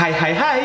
Hai 0.00 0.16
hai 0.16 0.32
hai. 0.32 0.60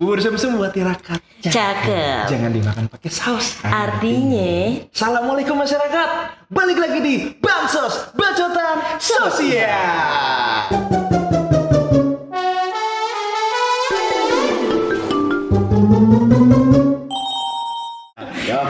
Bubur 0.00 0.16
sum-sum 0.16 0.56
buat 0.56 0.72
tirakat. 0.72 1.20
Cakep. 1.44 2.24
Jangan 2.24 2.48
dimakan 2.56 2.88
pakai 2.88 3.12
saus. 3.12 3.60
Artinya 3.60 4.80
Assalamualaikum 4.88 5.60
masyarakat. 5.60 6.08
Balik 6.48 6.80
lagi 6.80 7.04
di 7.04 7.14
Bansos 7.36 8.16
Bacotan 8.16 8.96
Sosial. 8.96 10.72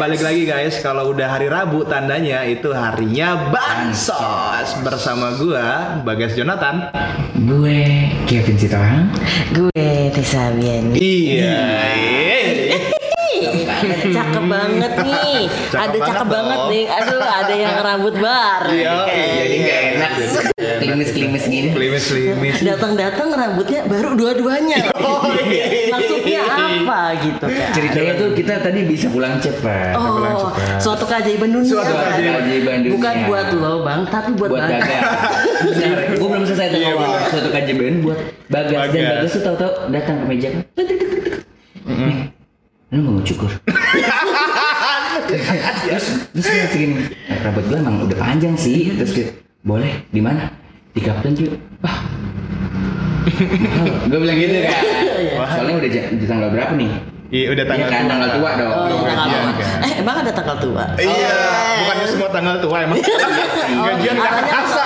Balik 0.03 0.19
lagi 0.19 0.43
guys, 0.51 0.83
kalau 0.83 1.15
udah 1.15 1.31
hari 1.31 1.47
Rabu 1.47 1.87
tandanya 1.87 2.43
itu 2.43 2.75
harinya 2.75 3.55
Bansos 3.55 4.83
bersama 4.83 5.39
gua 5.39 6.03
Bagas 6.03 6.35
Jonathan. 6.35 6.91
Gue 7.39 8.11
Kevin 8.27 8.59
Sitorang. 8.59 9.07
gue 9.55 10.11
Tessa 10.11 10.51
Bian. 10.59 10.91
Iya. 10.99 11.63
Cakep 14.11 14.45
banget 14.47 14.93
nih. 15.07 15.39
Cakep 15.71 15.79
ada 15.79 15.99
banget 15.99 16.07
cakep 16.11 16.27
banget 16.27 16.59
dong. 16.59 16.71
nih. 16.71 16.85
Aduh, 16.87 17.23
ada 17.23 17.55
yang 17.55 17.77
rambut 17.83 18.15
bar. 18.19 18.63
Iya, 18.71 18.95
Jadi 19.07 19.57
gak 19.63 19.81
enak. 19.87 20.11
Klimis-klimis 20.83 21.45
gini. 21.47 21.69
Limis 21.75 22.07
limis. 22.11 22.57
Datang-datang 22.63 23.29
rambutnya 23.35 23.87
baru 23.87 24.19
dua-duanya. 24.19 24.91
Oh, 24.99 25.31
iya. 25.47 25.95
Maksudnya 25.95 26.41
apa 26.93 27.17
gitu 27.19 27.47
kan? 27.49 27.71
Ceritanya 27.73 28.13
tuh 28.15 28.29
kita 28.37 28.55
tadi 28.61 28.81
bisa 28.85 29.09
pulang 29.09 29.41
cepat. 29.41 29.97
pulang 29.97 30.37
Oh, 30.37 30.53
cepat. 30.53 30.77
suatu 30.77 31.05
keajaiban 31.09 31.49
dunia. 31.49 31.73
Suatu 31.73 31.89
keajaiban 31.89 32.79
dunia. 32.85 32.93
Bukan 32.93 33.15
buat 33.25 33.47
lo, 33.57 33.73
Bang, 33.81 34.01
tapi 34.07 34.31
buat, 34.37 34.51
buat 34.53 34.61
Bagas. 34.61 34.85
bagas. 34.85 35.03
Benar, 35.73 35.99
gue 36.13 36.29
belum 36.29 36.45
selesai 36.45 36.67
tuh 36.69 36.79
Iya, 36.79 36.91
ngomong. 36.93 37.09
benar. 37.09 37.31
Suatu 37.33 37.49
kajian 37.49 37.97
buat 37.99 38.19
bagas. 38.47 38.69
Dan 38.69 38.81
Bagas. 38.93 39.09
bagas 39.09 39.31
tuh 39.33 39.43
tahu-tahu 39.43 39.73
datang 39.89 40.17
ke 40.21 40.25
meja. 40.29 40.49
Nih, 41.83 42.19
Lu 42.93 42.99
nggak 43.01 43.09
mau 43.11 43.25
cukur? 43.25 43.51
terus 45.33 46.05
terus 46.29 46.45
gue 46.45 46.67
gini, 46.71 47.09
rambut 47.41 47.65
gue 47.65 47.79
emang 47.81 48.05
udah 48.05 48.19
panjang 48.21 48.53
sih. 48.53 48.93
Terus 48.93 49.13
kayak, 49.17 49.33
boleh 49.63 50.05
di 50.13 50.21
mana? 50.21 50.53
Di 50.93 51.01
Kapten 51.01 51.33
cuy. 51.33 51.49
Ah. 51.81 52.05
gue 54.11 54.19
bilang 54.19 54.37
gitu 54.37 54.55
kan. 54.63 54.83
Soalnya 55.49 55.75
udah 55.79 55.89
di 56.13 56.27
tanggal 56.27 56.49
berapa 56.51 56.73
nih? 56.75 56.91
Iya, 57.33 57.47
udah 57.49 57.65
tanggal 57.65 57.89
Iya 57.89 57.95
kan, 57.95 58.03
tua. 58.03 58.11
tanggal 58.13 58.31
tua 58.31 58.51
dong. 58.53 58.69
Oh, 58.69 58.85
Belum 58.85 59.01
tanggal 59.03 59.25
gajian, 59.25 59.41
tua. 59.41 59.57
kan? 59.57 59.81
Eh, 59.81 59.93
emang 59.99 60.17
ada 60.21 60.31
tanggal 60.31 60.57
tua? 60.61 60.85
Iya, 60.95 61.37
bukannya 61.81 62.07
semua 62.07 62.29
tanggal 62.29 62.57
tua 62.61 62.77
emang. 62.83 62.99
Gajian 63.89 64.15
nggak 64.15 64.33
makanya 64.33 64.51
kerasa. 64.53 64.85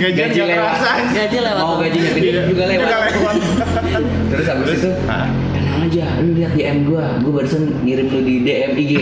Gajian 0.00 0.28
Gaji 0.32 0.40
lewat. 0.42 0.64
kerasa. 0.72 0.90
Gaji 1.12 1.38
lewat. 1.38 1.60
Mau 1.60 1.76
gajinya 1.76 2.10
gede 2.10 2.30
juga 2.48 2.64
lewat. 2.64 2.80
Juga 2.80 2.96
lewat. 3.04 3.34
Terus 4.32 4.46
habis 4.48 4.70
itu 4.72 4.90
Hah? 5.04 5.26
tenang 5.52 5.80
aja, 5.84 6.04
lu 6.18 6.30
lihat 6.32 6.52
DM 6.54 6.78
gua, 6.88 7.04
gua 7.20 7.32
barusan 7.34 7.62
ngirim 7.84 8.06
lu 8.08 8.20
di 8.24 8.34
DM 8.40 8.72
IG. 8.74 8.92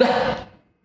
Bah, 0.00 0.12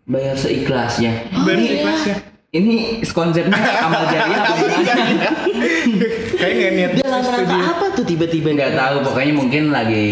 bayar 0.04 0.36
seikhlasnya. 0.36 1.32
Bayar 1.32 1.56
Ini- 1.56 1.70
seikhlasnya. 1.72 2.16
Ini 2.52 2.76
konsepnya 3.06 3.52
amal 3.84 4.08
jariah 4.08 4.40
apa 4.42 4.56
gimana? 4.56 5.04
Kayak 6.36 6.54
nggak 6.56 6.72
niat 6.74 6.92
Dalam 6.98 7.24
rangka 7.24 7.58
apa 7.58 7.86
tuh 7.92 8.04
tiba-tiba? 8.04 8.48
Nggak 8.52 8.72
tahu, 8.74 8.96
pokoknya 9.04 9.34
mungkin 9.34 9.64
lagi 9.70 10.06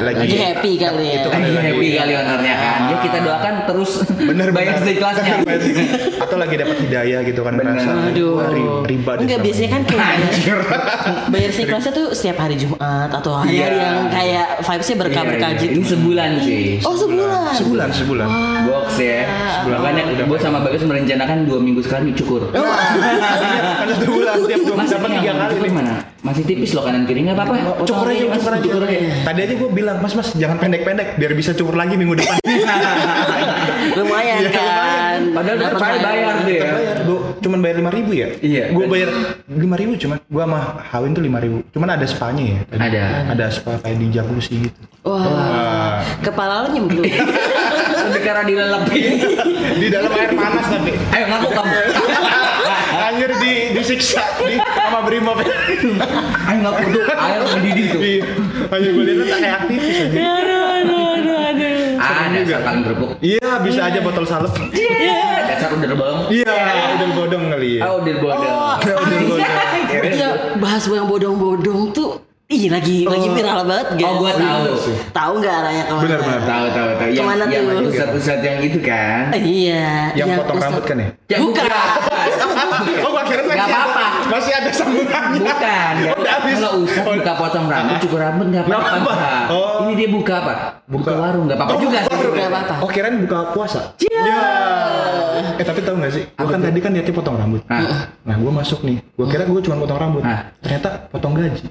Lagi- 0.00 0.20
Lagi 0.20 0.36
happy 0.38 0.72
kali 0.76 1.04
ya. 1.04 1.14
Itu 1.18 1.28
kan 1.28 1.40
lagi 1.40 1.56
happy 1.56 1.88
kali 1.94 2.12
ownernya 2.14 2.54
kan. 2.54 2.78
Ya 2.84 2.96
kita 3.00 3.18
doakan 3.20 3.54
terus 3.64 3.90
bener 4.14 4.48
bayar 4.56 4.74
bener. 4.74 4.86
seikhlasnya. 4.86 5.34
Atau 6.24 6.36
lagi 6.36 6.54
dapat 6.56 6.76
hidayah 6.80 7.20
gitu 7.22 7.40
kan 7.40 7.52
Bener. 7.54 7.74
merasa. 7.74 7.90
Aduh. 8.08 8.32
riba 8.84 9.12
Enggak 9.16 9.40
biasanya 9.40 9.70
kan 9.70 9.82
kayak 9.84 10.04
bayar, 10.24 10.58
bayar 11.30 11.50
kelasnya 11.54 11.92
tuh 11.92 12.06
setiap 12.12 12.36
hari 12.38 12.54
Jumat 12.54 12.80
atau 13.10 13.32
hari 13.34 13.56
Iya. 13.56 13.68
yang 13.72 13.96
kayak 14.08 14.46
vibesnya 14.60 14.96
berkah 14.98 15.22
Iya, 15.22 15.30
berkah 15.30 15.50
iya. 15.50 15.60
gitu. 15.60 15.72
Ini 15.72 15.84
sebulan 15.86 16.30
sih. 16.40 16.62
Oh 16.82 16.94
sebulan. 16.94 17.52
sebulan 17.54 17.88
sebulan. 17.90 18.28
Box 18.64 18.88
ya. 18.96 19.20
Makanya 19.64 20.02
gue 20.20 20.38
sama 20.38 20.58
Bagas 20.60 20.82
merencanakan 20.82 21.38
dua 21.44 21.58
minggu 21.58 21.80
sekali 21.80 22.12
cukur. 22.12 22.48
Kan 22.50 22.64
satu 23.90 24.06
bulan 24.10 24.36
tiap 24.44 24.60
dua 24.64 24.76
Mas 24.84 24.92
dapat 24.92 25.08
tiga 25.10 25.24
yang 25.24 25.38
kali 25.40 25.54
nih. 25.58 25.72
mana? 25.72 25.94
Masih 26.20 26.42
tipis 26.42 26.72
loh 26.72 26.84
kanan 26.84 27.04
kiri 27.04 27.20
nggak 27.22 27.36
apa-apa. 27.36 27.84
Cukur 27.84 28.06
aja, 28.06 28.24
Mas, 28.26 28.36
cukur 28.36 28.52
aja. 28.52 28.62
cukur 28.62 28.82
aja. 28.84 28.98
Tadi 29.24 29.40
aja 29.40 29.54
gue 29.54 29.70
bilang, 29.70 29.96
mas 29.98 30.12
mas 30.12 30.28
jangan 30.34 30.56
pendek-pendek, 30.56 31.16
biar 31.16 31.32
bisa 31.32 31.52
cukur 31.52 31.72
lagi 31.72 31.96
minggu 31.96 32.16
depan. 32.16 32.36
Lumayan 33.96 34.40
Iya, 34.40 34.50
kan. 34.50 35.18
Padahal 35.32 35.56
Dapat 35.58 35.78
saya 35.78 35.98
bayar 36.00 36.34
deh. 36.42 36.60
Bu, 37.04 37.14
cuman 37.38 37.58
bayar 37.60 37.76
lima 37.78 37.90
ribu 37.90 38.10
ya? 38.12 38.28
Iya. 38.38 38.64
Gue 38.70 38.84
bayar 38.84 39.08
lima 39.46 39.76
ribu 39.76 39.92
cuman, 39.94 40.16
gue 40.18 40.42
sama 40.42 40.60
Hawin 40.82 41.12
tuh 41.12 41.22
lima 41.22 41.38
ribu. 41.40 41.60
Cuman 41.70 41.88
ada 41.90 42.04
spanya 42.04 42.44
ya. 42.44 42.58
tadi. 42.66 42.80
Ada. 42.90 43.04
Ada 43.30 43.44
spa 43.48 43.72
kayak 43.80 43.96
di 43.96 44.06
jacuzzi 44.10 44.54
gitu. 44.64 44.80
Wah. 45.04 46.00
Kepala 46.20 46.64
lo 46.64 46.68
nyemplung. 46.72 47.04
Lebih 48.04 48.20
karena 48.22 48.42
dilelepin. 48.44 49.12
di 49.76 49.86
dalam 49.88 50.12
air 50.12 50.32
panas 50.32 50.66
tapi. 50.68 50.92
Ayo 51.08 51.24
ngaku 51.28 51.48
kamu. 51.52 51.72
Anjir 53.14 53.30
di 53.38 53.52
disiksa 53.78 54.26
di 54.42 54.58
sama 54.58 55.06
brimob. 55.06 55.38
Ayo 55.38 56.58
ngaku 56.66 56.82
tuh. 56.90 57.02
Air 57.14 57.42
mendidih 57.46 57.86
tuh. 57.94 58.00
Iya. 58.02 58.26
Hanya 58.74 58.88
gue 58.90 59.04
lihat 59.06 59.22
tak 59.22 59.38
kayak 59.38 59.56
aktivis 59.62 59.96
aja. 60.02 60.18
aduh, 60.18 60.64
aduh, 60.82 61.04
aduh, 61.14 61.38
aduh. 61.54 61.78
Ada 61.94 62.38
sekali 62.42 62.80
kerupuk. 62.82 63.10
Iya, 63.22 63.48
bisa 63.62 63.80
aja 63.86 63.98
botol 64.02 64.26
salep. 64.26 64.50
Dasar 64.50 65.70
udah 65.70 65.94
bolong. 65.94 66.20
Iya, 66.26 66.54
udah 66.98 67.08
bodong 67.14 67.44
kali 67.54 67.68
ya. 67.78 67.82
Ah 67.86 67.92
udah 68.02 68.14
bodong. 68.18 68.50
Udah 68.82 68.94
bodong. 68.98 69.38
Ya, 70.10 70.30
bahas 70.58 70.82
yang 70.90 71.06
bodong-bodong 71.06 71.94
tuh 71.94 72.18
Ih 72.54 72.70
lagi 72.70 73.02
lagi 73.02 73.28
viral 73.28 73.66
banget 73.66 73.88
guys. 73.92 74.06
Oh, 74.06 74.14
gua 74.16 74.30
tahu. 74.32 74.62
Tahu 75.10 75.32
nggak 75.36 75.54
arahnya 75.56 75.82
ke 75.82 75.92
mana? 75.92 76.02
Benar, 76.04 76.18
benar. 76.20 76.40
Tahu 76.44 76.64
tahu 76.70 76.88
tahu. 76.94 77.08
Yang 77.10 77.18
Ke 77.18 77.26
mana 77.26 77.42
yang 77.44 77.64
tuh? 77.66 77.82
pusat-pusat 77.84 78.38
yang 78.40 78.58
itu 78.62 78.78
kan. 78.78 79.24
Iya. 79.34 79.86
Yang 80.14 80.28
potong 80.38 80.54
Ustadz- 80.54 80.66
rambut 80.70 80.84
kan 80.84 80.96
ya? 80.96 81.08
Ya, 81.26 81.36
Bukan. 81.40 81.66
Oh, 83.02 83.10
gua 83.10 83.22
kira 83.24 83.42
masih 83.42 83.58
ada- 83.58 83.66
apa-apa. 83.66 84.04
Masih 84.30 84.52
ada 84.54 84.70
sambungannya. 84.70 85.40
Bukan. 85.42 85.92
ya. 85.98 86.08
Oh, 86.08 86.16
udah 86.16 86.32
habis. 86.32 86.56
Kalau 86.56 86.78
usah 86.80 87.02
buka 87.04 87.32
potong 87.34 87.66
rambut, 87.66 87.96
cukur 87.98 88.20
rambut 88.20 88.46
nggak 88.48 88.64
apa-apa. 88.64 88.98
Pak. 89.04 89.44
Oh. 89.50 89.68
Ini 89.82 89.92
dia 89.96 90.08
buka 90.08 90.34
apa? 90.38 90.52
Buka, 90.84 91.10
warung 91.12 91.44
nggak 91.44 91.58
apa-apa 91.58 91.72
Oh, 91.72 91.80
juga 91.80 91.98
buka 91.98 92.06
sih. 92.06 92.14
warung. 92.14 92.34
Nggak 92.34 92.48
apa-apa. 92.48 92.74
Oh, 92.78 92.88
kirain 92.88 93.14
buka 93.18 93.38
puasa. 93.50 93.80
Iya. 93.98 94.38
Eh, 95.54 95.64
tapi 95.64 95.80
tahu 95.82 95.96
nggak 95.96 96.12
sih? 96.12 96.22
Gua 96.30 96.46
kan 96.48 96.60
tadi 96.60 96.78
kan 96.78 96.90
niatnya 96.90 97.10
potong 97.12 97.34
rambut. 97.34 97.62
Ah. 97.66 98.06
Nah, 98.22 98.36
gua 98.36 98.52
masuk 98.54 98.80
nih. 98.82 99.02
Gua 99.12 99.26
kira 99.26 99.42
gua 99.44 99.58
cuma 99.58 99.74
potong 99.76 99.98
rambut. 99.98 100.22
Ternyata 100.62 100.88
potong 101.10 101.34
gaji. 101.34 101.66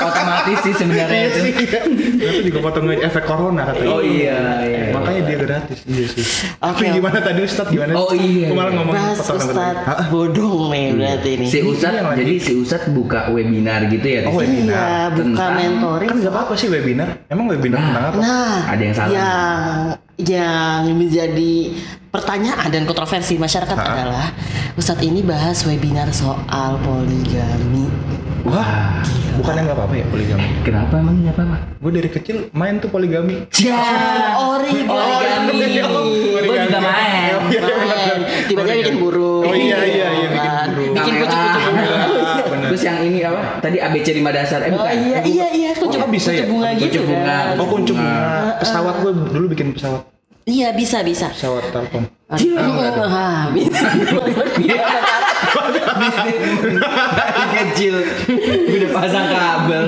Otomatis 0.00 0.58
sih 0.60 0.72
sebenarnya 0.72 1.20
itu. 1.26 1.38
sih. 1.40 1.52
Ternyata 1.58 2.40
juga 2.44 2.58
potong 2.60 2.86
efek 2.88 3.24
corona 3.24 3.62
katanya. 3.64 3.88
Oh 3.88 4.00
iya, 4.00 4.38
iya. 4.62 4.82
Makanya 4.90 5.22
dia 5.22 5.36
gratis. 5.36 5.78
Iya 5.82 6.06
sih. 6.08 6.24
Oke. 6.60 6.84
Tapi 6.84 6.94
gimana 6.98 7.18
tadi 7.18 7.40
Ustadz 7.40 7.68
gimana? 7.68 7.92
Oh, 7.92 8.10
iya, 8.10 8.46
Gua 8.46 8.56
malah 8.56 8.68
iya. 8.68 8.78
ngomong 8.78 8.94
Bahas 8.94 9.16
potong 9.18 9.38
rambut. 9.38 9.52
Ustad 9.52 9.76
Hah? 9.80 9.98
bodong 10.08 10.62
nih 10.68 10.86
berarti 10.94 11.28
ini. 11.32 11.44
Si 11.44 11.58
Ustad, 11.60 11.90
Ini 11.90 11.96
yang 11.96 12.08
lagi- 12.08 12.20
jadi 12.20 12.34
si 12.38 12.52
Ustad 12.54 12.82
buka 12.88 13.20
webinar 13.28 13.80
gitu 13.86 14.06
ya? 14.06 14.20
Oh, 14.24 14.34
webinar. 14.34 14.78
Iya, 14.78 14.94
buka 15.12 15.44
mentoring. 15.52 16.08
Kan 16.08 16.16
nggak 16.18 16.32
apa-apa 16.32 16.52
sih 16.54 16.68
webinar. 16.68 17.08
Emang 17.26 17.46
webinar 17.46 17.80
tentang 17.80 18.04
apa? 18.06 18.18
Nah, 18.18 18.58
Ada 18.66 18.82
yang 18.82 18.94
salah. 18.94 19.10
Yang 19.10 19.66
yang 20.18 20.82
menjadi 20.92 21.54
pertanyaan 22.10 22.68
dan 22.68 22.82
kontroversi 22.82 23.38
masyarakat 23.38 23.70
Ha? 23.72 23.84
adalah 23.84 24.26
Ustadz 24.74 25.02
ini 25.02 25.22
bahas 25.22 25.62
webinar 25.62 26.10
soal 26.10 26.74
poligami. 26.80 27.86
Wah, 28.48 29.04
bukannya 29.36 29.60
nggak 29.62 29.76
apa-apa 29.76 29.94
ya 29.94 30.06
poligami? 30.08 30.46
Kenapa 30.62 30.94
emang 30.96 31.20
nggak 31.20 31.36
apa-apa? 31.36 31.56
Gue 31.78 31.92
dari 31.92 32.08
kecil 32.08 32.36
main 32.50 32.80
tuh 32.80 32.88
poligami. 32.88 33.44
Ya, 33.54 33.76
origami. 34.34 34.88
Oh, 35.84 36.00
Gue 36.32 36.56
juga 36.56 36.80
main. 36.80 37.36
Main. 37.36 37.36
Tiba-tiba 38.48 38.74
bikin 38.74 38.96
burung. 38.96 39.44
Oh, 39.44 39.52
iya, 39.52 39.78
iya, 39.84 40.06
iya, 40.10 40.28
bikin 40.30 40.52
burung. 40.66 40.94
Bikin 40.94 41.12
kucing-kucing 41.18 41.64
bunga. 41.68 41.96
Terus 42.68 42.82
yang 42.82 42.98
ini 43.02 43.18
apa? 43.22 43.40
Tadi 43.60 43.76
ABC 43.78 44.06
5 44.14 44.32
dasar. 44.32 44.58
Eh 44.60 44.68
Oh 44.68 44.80
bukan. 44.80 44.96
iya 44.96 45.18
iya 45.22 45.46
iya 45.52 45.70
kucing 45.76 46.00
Oh, 46.00 46.08
bisa 46.08 46.30
ya? 46.32 46.44
bunga 46.44 46.68
gitu 46.74 47.04
bunga. 47.04 47.52
kan. 47.52 47.60
Oh 47.60 47.66
kuncup 47.66 47.96
bunga. 47.96 48.56
Pesawat 48.58 48.94
gue 49.04 49.12
dulu 49.28 49.46
bikin 49.52 49.72
pesawat. 49.72 50.02
Iya 50.48 50.72
bisa 50.72 51.04
bisa. 51.04 51.28
Pesawat 51.28 51.68
Telkom. 51.68 52.08
Ah, 52.28 52.40
bisa. 53.52 53.84
Kecil 57.58 57.94
udah 58.68 58.90
pasang 58.94 59.26
kabel. 59.28 59.84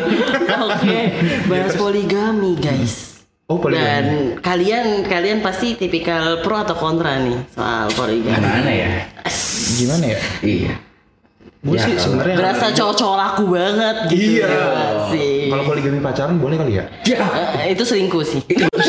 Oke, 0.67 1.01
bahas 1.47 1.75
poligami 1.79 2.59
guys. 2.59 3.23
Oh 3.51 3.59
poligami. 3.59 3.87
Dan 3.87 4.05
kalian 4.39 5.03
kalian 5.07 5.39
pasti 5.43 5.75
tipikal 5.75 6.43
pro 6.43 6.63
atau 6.63 6.79
kontra 6.79 7.19
nih 7.19 7.39
soal 7.51 7.91
poligami. 7.95 8.39
Gimana 8.39 8.71
ya? 8.71 8.91
Gimana 9.79 10.05
ya? 10.07 10.19
Iya. 10.43 10.90
Gue 11.61 11.77
Ya, 11.77 11.85
sih 11.85 11.93
kalau- 11.93 12.05
sebenarnya 12.17 12.37
Berasa 12.41 12.67
cowok-cowok 12.73 13.17
laku 13.21 13.45
banget 13.47 13.97
gitu. 14.09 14.23
Iya. 14.33 14.49
ya 14.49 14.67
sih. 15.13 15.33
Kalau 15.47 15.63
poligami 15.63 15.99
pacaran 16.01 16.37
boleh 16.41 16.57
kali 16.57 16.73
ya? 16.73 16.85
Ya, 17.05 17.21
Eh, 17.61 17.77
itu 17.77 17.85
selingkuh 17.85 18.25
sih. 18.25 18.41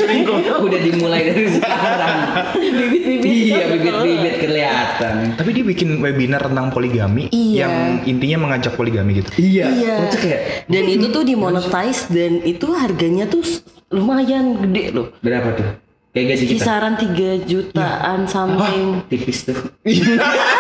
udah 0.66 0.80
dimulai 0.80 1.22
dari 1.28 1.52
sekarang. 1.52 2.18
Bibit-bibit. 2.56 3.20
iya, 3.28 3.68
bibit-bibit 3.68 4.36
kelihatan. 4.40 5.16
Tapi 5.36 5.50
dia 5.52 5.66
bikin 5.66 6.00
webinar 6.00 6.42
tentang 6.42 6.72
poligami 6.72 7.28
Iya. 7.28 7.68
yang 7.68 7.74
intinya 8.08 8.48
mengajak 8.48 8.72
poligami 8.72 9.20
gitu. 9.20 9.30
Iya, 9.36 9.66
Iya. 9.68 9.96
ya. 10.16 10.38
Dan 10.64 10.84
itu 10.88 11.12
tuh 11.12 11.28
dimonetize 11.28 12.08
dan 12.08 12.40
itu 12.40 12.72
harganya 12.72 13.28
tuh 13.28 13.44
lumayan 13.90 14.56
gede 14.62 14.96
loh. 14.96 15.12
Berapa 15.20 15.60
tuh? 15.60 15.68
Kayak 16.12 16.26
gaji 16.30 16.44
kita. 16.46 16.56
Kisaran 16.58 16.94
3 16.96 17.30
jutaan 17.42 18.28
something. 18.28 19.00
Tipis 19.08 19.44
tuh. 19.44 19.60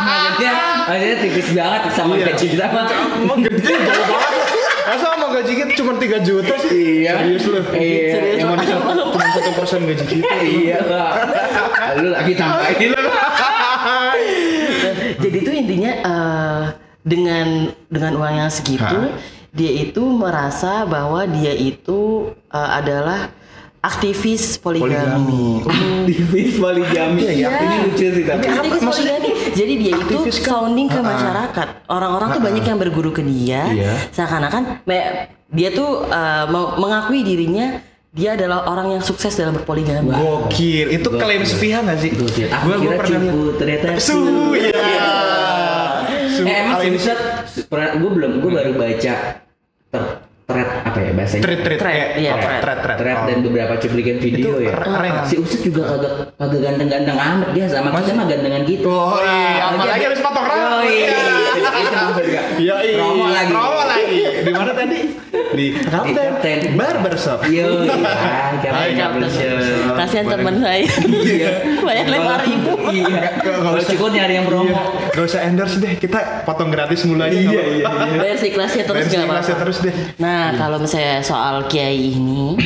Maksudnya, 0.00 0.52
maksudnya 0.86 1.16
tipis 1.20 1.48
banget 1.52 1.82
sama 1.92 2.12
Iya. 2.14 2.24
gaji 2.32 2.46
kita 2.48 2.66
mah. 2.70 2.86
Emang 3.16 3.40
gede 3.44 3.60
jauh 3.62 4.06
banget. 4.06 4.34
Masa 4.80 5.06
sama 5.06 5.26
gaji 5.30 5.52
kita 5.54 5.72
cuma 5.78 5.92
3 5.94 6.18
juta 6.20 6.54
sih? 6.58 7.04
Iya. 7.04 7.12
Serius 7.22 7.44
lu? 7.46 7.60
Iya. 7.70 8.16
Yang 8.40 8.48
mana 8.48 8.62
cuma 8.66 9.26
satu 9.30 9.50
persen 9.54 9.80
gaji 9.86 10.04
kita. 10.08 10.34
Iya, 10.42 10.78
Pak. 10.82 11.10
Lu 12.00 12.08
lagi 12.10 12.32
tambahin. 12.34 12.90
Jadi 15.20 15.36
itu 15.36 15.50
intinya 15.52 15.92
eh, 16.00 16.62
dengan 17.04 17.46
dengan 17.88 18.12
uang 18.16 18.34
yang 18.36 18.50
segitu 18.50 19.12
dia 19.50 19.72
itu 19.82 20.02
merasa 20.06 20.86
bahwa 20.86 21.26
dia 21.26 21.52
itu 21.52 22.30
eh, 22.48 22.70
adalah 22.72 23.30
aktivis 23.80 24.60
poligami. 24.60 25.64
Aktivis 25.64 26.60
poligami. 26.60 27.20
Iya. 27.24 27.48
Ini 27.48 27.76
lucu 27.88 28.06
sih 28.12 28.24
tapi. 28.28 28.44
Aktivis 28.46 28.82
poligami. 28.84 29.28
Jadi 29.56 29.72
dia 29.80 29.92
itu 29.96 30.16
kan- 30.20 30.32
sounding 30.32 30.88
ke 30.88 31.00
masyarakat. 31.00 31.68
Orang-orang 31.88 32.28
tuh 32.36 32.42
banyak 32.44 32.64
yang 32.64 32.78
berguru 32.78 33.10
ke 33.10 33.22
dia. 33.24 33.66
Iya. 33.72 33.92
Seakan-akan 34.12 34.84
dia 35.50 35.68
tuh 35.72 36.06
eh, 36.06 36.44
mau- 36.48 36.76
mengakui 36.76 37.24
dirinya 37.24 37.80
dia 38.10 38.34
adalah 38.34 38.66
orang 38.66 38.98
yang 38.98 39.02
sukses 39.02 39.30
dalam 39.32 39.54
berpoligami. 39.54 40.10
Gokil. 40.10 40.90
Itu 40.90 41.14
klaim 41.14 41.46
sepihak 41.46 41.86
gak 41.86 41.98
sih? 42.02 42.10
Gokil. 42.10 42.50
Aku 42.50 42.64
Gua 42.66 42.74
gua 42.74 42.82
kira 42.82 42.96
pernah 42.98 43.20
cupu, 43.22 43.40
ternyata 43.54 43.84
Su 43.96 44.18
ya. 44.58 44.70
Su 46.30 46.42
Eh, 46.42 46.56
emang 46.66 46.80
gue 47.70 48.10
belum, 48.10 48.32
gue 48.42 48.50
baru 48.50 48.72
baca 48.74 49.14
ter 49.90 50.02
apa 50.90 50.98
ya 51.00 51.10
bahasanya? 51.12 51.42
Thread 51.42 51.60
thread 51.62 51.78
Thread, 51.78 52.08
iya, 52.16 52.30
apa? 52.30 52.42
thread. 52.42 52.60
thread 52.60 52.78
thread. 52.80 52.98
Thread 52.98 53.16
Oh. 53.16 53.26
dan 53.26 53.38
beberapa 53.42 53.74
cuplikan 53.78 54.16
video 54.18 54.48
Itu 54.52 54.66
ya. 54.66 54.72
keren. 54.74 55.12
Si 55.24 55.34
Usut 55.36 55.60
juga 55.62 55.82
kagak 55.86 56.12
kagak 56.34 56.60
ganteng-ganteng 56.60 57.16
amat 57.16 57.48
dia 57.52 57.66
sama 57.66 57.88
kita 57.94 58.12
mah 58.12 58.26
gantengan 58.26 58.62
gitu. 58.64 58.86
Oh 58.86 59.18
iya, 59.18 59.70
apalagi 59.70 60.04
habis 60.04 60.20
potong 60.20 60.46
Oh 61.88 62.20
iya. 62.20 62.42
Iya, 62.60 62.74
iya. 62.84 62.96
Promo 63.00 63.26
lagi. 63.30 63.52
Promo 63.52 63.82
lagi. 63.86 64.20
Di 64.44 64.52
mana 64.52 64.72
tadi? 64.76 64.98
Di 65.30 65.66
Kapten. 65.80 66.58
Barbershop. 66.76 67.38
Yo, 67.48 67.84
iya. 67.86 67.96
Hai. 68.70 68.92
Kapten. 68.96 69.30
Kasihan 69.96 70.26
teman 70.28 70.54
saya. 70.60 70.84
Iya. 71.10 71.52
Banyak 71.80 72.06
lima 72.10 72.34
ribu. 72.44 72.72
Iya. 72.90 73.20
Nggak 73.40 73.56
Kalau 73.64 73.80
cukup 73.84 74.08
nyari 74.12 74.34
yang 74.36 74.46
promo. 74.46 74.70
Iya. 74.70 74.82
Gak 75.10 75.24
usah 75.26 75.40
endorse 75.46 75.76
deh, 75.82 75.92
kita 75.98 76.46
potong 76.46 76.70
gratis 76.70 77.02
mulai. 77.08 77.32
Iya, 77.34 77.62
iya. 77.80 77.86
Versi 78.18 78.48
kelasnya 78.52 78.84
terus 78.86 79.04
Versi 79.06 79.16
gak 79.18 79.26
apa-apa. 79.26 79.54
terus 79.66 79.78
deh. 79.82 79.94
Nah, 80.22 80.54
kalau 80.56 80.78
misalnya 80.80 81.20
soal 81.24 81.66
kiai 81.66 82.14
ini, 82.16 82.56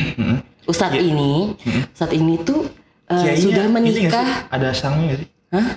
ustadz 0.69 0.99
ini, 0.99 1.55
ustadz 1.91 2.15
ini 2.15 2.35
tuh 2.45 2.63
Kiainya 3.05 3.37
sudah 3.37 3.63
nggak 3.69 3.83
menikah. 3.85 4.27
Ada 4.49 4.69
sangnya 4.73 5.13
nggak 5.13 5.19
sih? 5.21 5.29
Hah? 5.53 5.67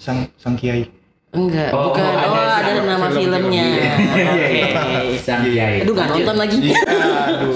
Sang 0.00 0.18
sang 0.40 0.56
kiai. 0.56 0.88
Enggak, 1.30 1.74
Oh, 1.74 1.90
bukan. 1.90 2.06
ada 2.06 2.22
Oh, 2.22 2.38
ada, 2.38 2.70
film- 2.70 2.86
nama 2.86 3.06
film- 3.10 3.34
filmnya. 3.34 3.64
Iya, 3.66 3.92
Oke. 4.30 5.18
Sang 5.18 5.42
Kiai. 5.42 5.82
Aduh, 5.82 5.92
gak 5.92 6.08
nonton 6.08 6.36
lagi. 6.38 6.56
Iya, 6.62 6.80
aduh. 7.34 7.52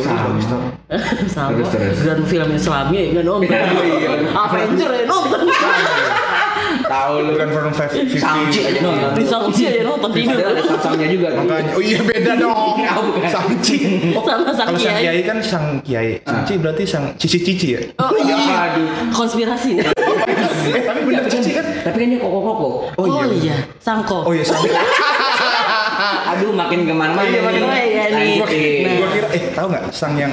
Sama. 1.31 1.55
Terus. 1.65 2.03
Dan 2.03 2.19
film 2.27 2.49
Islami 2.51 2.99
ya 2.99 3.05
gak 3.15 3.25
nonton. 3.25 3.47
Iya. 3.49 4.11
Avenger 4.35 4.91
ya 4.91 5.05
nonton. 5.07 5.41
Tahu 6.83 7.15
lu. 7.23 7.31
Bukan 7.33 7.49
from 7.49 7.71
five 7.73 7.89
fifty. 7.89 8.19
Samci 8.19 8.61
aja 8.67 8.81
nonton. 8.83 9.11
Di 9.15 9.23
Samci 9.25 9.63
ya 9.65 9.83
nonton 9.83 10.11
tidur. 10.11 10.35
Padahal 10.43 10.95
ada 10.99 11.07
juga. 11.07 11.29
Makanya, 11.33 11.71
oh 11.73 11.81
iya 11.81 12.01
beda 12.03 12.33
dong. 12.37 12.59
Oh. 12.91 13.07
Samci. 13.25 13.77
Sama 14.13 14.51
sang 14.51 14.67
Kalau 14.67 14.81
sang 14.83 14.99
kiai. 14.99 15.23
kan 15.23 15.39
sang 15.41 15.67
kiai. 15.81 16.19
Samci 16.21 16.59
berarti 16.59 16.83
sang 16.83 17.15
cici-cici 17.15 17.69
ya. 17.71 17.81
Oh 17.97 18.13
iya. 18.19 18.35
Aduh. 18.75 19.15
Konspirasi 19.15 19.79
nih. 19.79 19.87
Tapi 20.91 21.01
bener 21.07 21.25
cici 21.31 21.55
kan? 21.55 21.60
Tapi 21.81 21.97
kan 21.97 22.07
dia 22.13 22.21
koko-koko. 22.21 22.69
Oh, 23.01 23.07
iya. 23.33 23.57
Sangko. 23.81 24.29
Oh 24.29 24.33
iya, 24.33 24.45
sang 24.45 24.61
Aduh 26.31 26.53
makin 26.55 26.87
ke 26.89 26.95
mana-mana. 26.95 27.29
Iya, 27.29 27.41
makin 27.45 27.61
ke 27.61 27.69
mana 27.69 27.83
ya 27.85 28.05
nih. 28.15 28.35
Nah. 28.41 28.93
Gua 28.97 29.09
kira 29.13 29.29
eh 29.37 29.43
tahu 29.53 29.67
nggak 29.69 29.85
sang 29.93 30.15
yang 30.17 30.33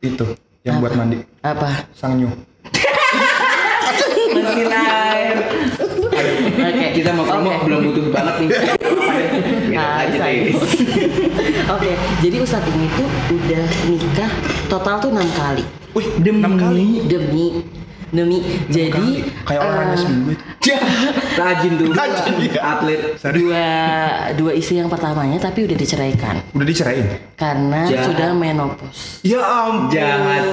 itu 0.00 0.26
yang 0.62 0.78
buat 0.78 0.94
mandi 0.94 1.18
Apa? 1.42 1.90
sang 1.92 2.16
nyu. 2.16 2.30
Mesin 4.32 4.70
air. 4.72 5.36
Oke. 6.62 6.86
Kita 6.96 7.10
mau 7.12 7.24
promo 7.26 7.50
Oke. 7.52 7.64
belum 7.68 7.80
butuh 7.90 8.04
banget 8.12 8.34
nih. 8.44 8.48
Ah, 9.72 10.04
lanjutin. 10.04 10.52
Oke, 11.64 11.90
jadi 12.20 12.36
Ustadz 12.44 12.68
ini 12.70 12.86
tuh 12.92 13.08
udah 13.32 13.64
nikah 13.88 14.32
total 14.68 15.00
tuh 15.00 15.10
enam 15.10 15.24
kali. 15.32 15.64
Wih, 15.96 16.06
enam 16.20 16.60
kali. 16.60 17.02
Demi 17.08 17.64
demi 18.12 18.38
jadi. 18.68 19.24
Kayak 19.42 19.60
olahraga 19.64 19.94
eh, 19.96 19.98
seminggu 19.98 20.30
itu. 20.36 20.44
Rajin 21.40 21.72
tuh. 21.74 21.88
Rajin, 21.90 22.34
iya. 22.38 22.60
Atlet. 22.62 23.00
dua 23.32 23.66
dua 24.36 24.52
istri 24.52 24.78
yang 24.78 24.86
pertamanya 24.86 25.40
tapi 25.40 25.64
udah 25.64 25.74
diceraikan 25.74 26.38
Udah 26.52 26.66
diceraiin? 26.68 27.08
karena 27.34 27.88
Jahat. 27.88 28.06
sudah 28.12 28.28
menopause. 28.30 29.18
Ya 29.24 29.40
ampun. 29.42 29.90
Jahat. 29.90 30.44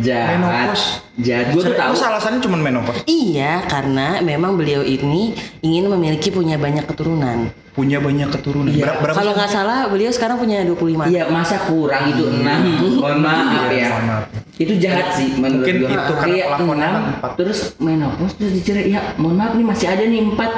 Jahat. 0.00 0.38
Menopause. 0.38 0.86
Jahat. 1.20 1.46
Gua 1.52 1.62
tuh 1.62 1.76
tahu. 1.76 1.92
Alasannya 1.94 2.40
cuma 2.40 2.56
menopause? 2.56 3.00
Iya, 3.04 3.64
karena 3.64 4.20
memang 4.20 4.56
beliau 4.56 4.80
ini 4.80 5.32
ingin 5.60 5.86
memiliki 5.86 6.28
punya 6.28 6.56
banyak 6.56 6.84
keturunan. 6.84 7.52
Punya 7.70 8.02
banyak 8.02 8.28
keturunan. 8.28 8.68
Iya. 8.68 8.82
Berapa, 8.84 8.98
berapa 9.00 9.16
Kalau 9.16 9.32
nggak 9.32 9.50
salah 9.50 9.78
beliau 9.86 10.10
sekarang 10.10 10.36
punya 10.36 10.66
25. 10.66 11.06
Iya 11.06 11.22
masa 11.30 11.56
kurang 11.64 12.10
itu 12.10 12.24
enam. 12.26 12.60
Mohon 12.98 13.18
maaf 13.22 13.46
Iya, 13.70 13.70
ya. 13.70 13.88
mohon 13.88 14.04
maaf. 14.06 14.24
Itu 14.60 14.72
jahat 14.76 15.06
sih 15.16 15.28
menurut 15.38 15.64
Mungkin 15.64 15.74
gua. 15.78 15.88
itu 15.88 16.12
karena 16.12 16.44
kan 16.44 17.02
empat. 17.16 17.30
terus 17.38 17.60
menopause 17.78 18.34
terus 18.36 18.52
dicerai. 18.52 18.90
Ya 18.90 19.00
mohon 19.16 19.36
maaf 19.38 19.52
nih 19.54 19.64
masih 19.64 19.86
ada 19.86 20.02
nih 20.02 20.20
empat. 20.26 20.50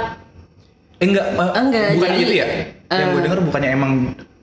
Eh, 1.03 1.07
enggak, 1.11 1.27
Enggak, 1.35 1.87
bukan 1.99 2.09
jadi, 2.09 2.21
gitu 2.23 2.33
ya? 2.39 2.47
Yang 2.93 3.09
gue 3.11 3.19
eh, 3.19 3.25
denger 3.27 3.41
bukannya 3.43 3.71
emang 3.75 3.93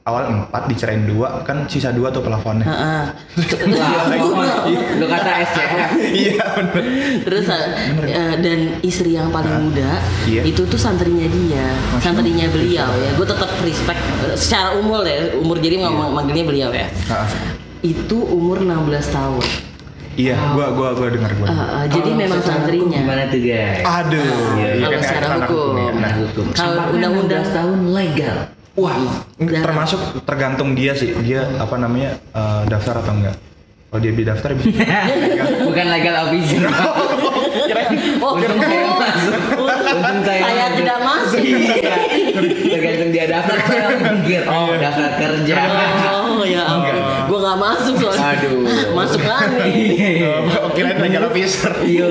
awal 0.09 0.23
empat 0.27 0.65
dicerain 0.65 1.05
dua 1.05 1.39
kan 1.41 1.63
sisa 1.65 1.89
dua 1.89 2.09
tuh 2.09 2.19
plafonnya. 2.19 2.65
Heeh. 2.65 3.03
Lu 4.99 5.05
kata 5.05 5.31
SCF. 5.45 5.89
Iya 6.19 6.41
bener. 6.57 6.83
Terus 7.21 7.45
eh, 8.03 8.33
dan 8.39 8.59
istri 8.81 9.13
yang 9.13 9.29
paling 9.29 9.69
muda 9.69 10.01
Iya. 10.25 10.41
itu 10.43 10.65
tuh 10.65 10.77
santrinya 10.77 11.25
dia, 11.25 11.69
santrinya 11.99 12.49
beliau 12.49 12.89
ya. 12.89 13.09
Gue 13.13 13.25
tetap 13.25 13.49
respect 13.61 14.01
eh, 14.25 14.35
secara 14.35 14.75
umur 14.75 15.05
ya, 15.05 15.37
umur 15.37 15.57
jadi 15.57 15.79
ngomong 15.79 16.11
manggilnya 16.11 16.45
beliau 16.45 16.69
ya. 16.71 16.89
Ah, 17.07 17.29
Itu 17.79 18.19
umur 18.19 18.59
16 18.59 18.75
tahun. 19.07 19.45
iya, 20.19 20.35
gua 20.51 20.75
gua 20.75 20.91
gua 20.91 21.07
dengar 21.07 21.31
gua. 21.33 21.47
Eh, 21.47 21.55
eh, 21.55 21.85
jadi 21.87 22.09
Kalau 22.09 22.19
memang 22.19 22.39
secara 22.39 22.57
hukum 22.59 22.59
santrinya. 22.59 22.99
Gimana 22.99 23.23
tuh 23.25 23.39
guys? 23.39 23.79
Aduh. 23.79 24.35
iya, 24.51 24.69
kalau 24.75 24.91
kan 24.91 24.99
secara 24.99 25.25
anak 25.29 25.39
hukum. 25.47 25.71
ya. 25.71 25.89
Nah, 25.95 26.11
hukum. 26.19 26.45
Kalau 26.51 26.75
Sampai 26.75 26.91
undang-undang 26.91 27.43
16 27.47 27.55
tahun 27.55 27.79
legal. 27.95 28.37
Wah, 28.79 28.95
Udah. 29.35 29.61
termasuk 29.61 29.99
tergantung 30.23 30.71
dia 30.71 30.95
sih. 30.95 31.11
Dia 31.19 31.43
apa 31.59 31.75
namanya 31.75 32.15
eh, 32.15 32.61
daftar 32.71 33.03
atau 33.03 33.13
enggak? 33.13 33.35
Kalau 33.89 34.01
dia 34.05 34.13
daftar 34.21 34.49
bisa. 34.53 34.69
Bukan 35.67 35.85
legal 35.89 36.15
official. 36.29 36.69
Oh, 38.19 38.37
Untung 38.37 38.61
saya 38.61 38.85
oh, 38.85 38.97
masuk. 39.01 39.33
Untung 39.57 40.21
saya, 40.21 40.41
saya 40.45 40.65
tidak 40.77 40.97
masuk. 41.01 41.41
Iya. 41.41 41.93
Tergantung 42.77 43.09
dia 43.09 43.25
daftar 43.25 43.57
saya 43.65 43.85
mikir, 43.97 44.41
oh 44.45 44.69
daftar 44.77 45.09
kerja. 45.17 45.55
Oh 46.13 46.45
ya 46.45 46.61
ampun, 46.69 46.95
gue 47.25 47.39
nggak 47.41 47.57
masuk 47.57 47.93
soalnya. 47.97 48.27
Aduh. 48.37 48.61
Masuk 48.93 49.21
lagi. 49.25 49.73
Oh, 50.61 50.69
kirain 50.77 50.97
legal 51.01 51.23
officer. 51.31 51.73
Iya. 51.81 52.09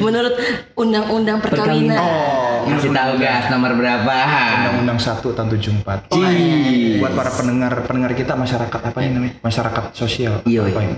Menurut 0.00 0.34
undang-undang 0.78 1.38
perkawinan. 1.44 1.98
Oh, 2.00 2.53
Kasih 2.64 2.90
tahu 2.90 3.12
gas 3.20 3.44
nomor 3.52 3.72
berapa? 3.76 4.16
Undang-Undang 4.64 4.98
1 5.00 5.20
tahun 5.36 5.48
74. 5.52 6.12
Oh, 6.12 6.24
iya. 6.24 6.98
Buat 7.00 7.12
para 7.12 7.30
pendengar 7.30 7.72
pendengar 7.84 8.12
kita 8.16 8.32
masyarakat 8.34 8.80
apa 8.80 8.98
nih 9.00 9.10
namanya? 9.12 9.34
Masyarakat 9.44 9.84
sosial. 9.92 10.40
Iya, 10.48 10.60
apa 10.64 10.80
iya. 10.80 10.88
ini? 10.88 10.96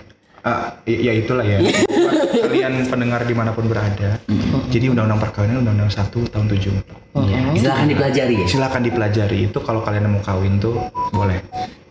I- 0.87 1.03
ya 1.03 1.13
itulah 1.19 1.43
ya. 1.43 1.59
Buat 1.59 2.47
kalian 2.47 2.73
pendengar 2.87 3.21
di 3.27 3.35
mana 3.35 3.51
pun 3.51 3.67
berada. 3.67 4.23
Jadi 4.71 4.87
undang-undang 4.87 5.19
perkawinan 5.19 5.67
undang-undang 5.67 5.91
1 5.91 6.07
tahun 6.31 6.47
74. 6.47 7.27
Iya. 7.27 7.39
Silakan 7.59 7.87
dipelajari 7.91 8.35
ya. 8.39 8.47
Silakan 8.47 8.83
dipelajari 8.87 9.39
itu 9.51 9.59
kalau 9.59 9.81
kalian 9.83 10.07
mau 10.07 10.23
kawin 10.23 10.63
tuh 10.63 10.79
boleh 11.11 11.43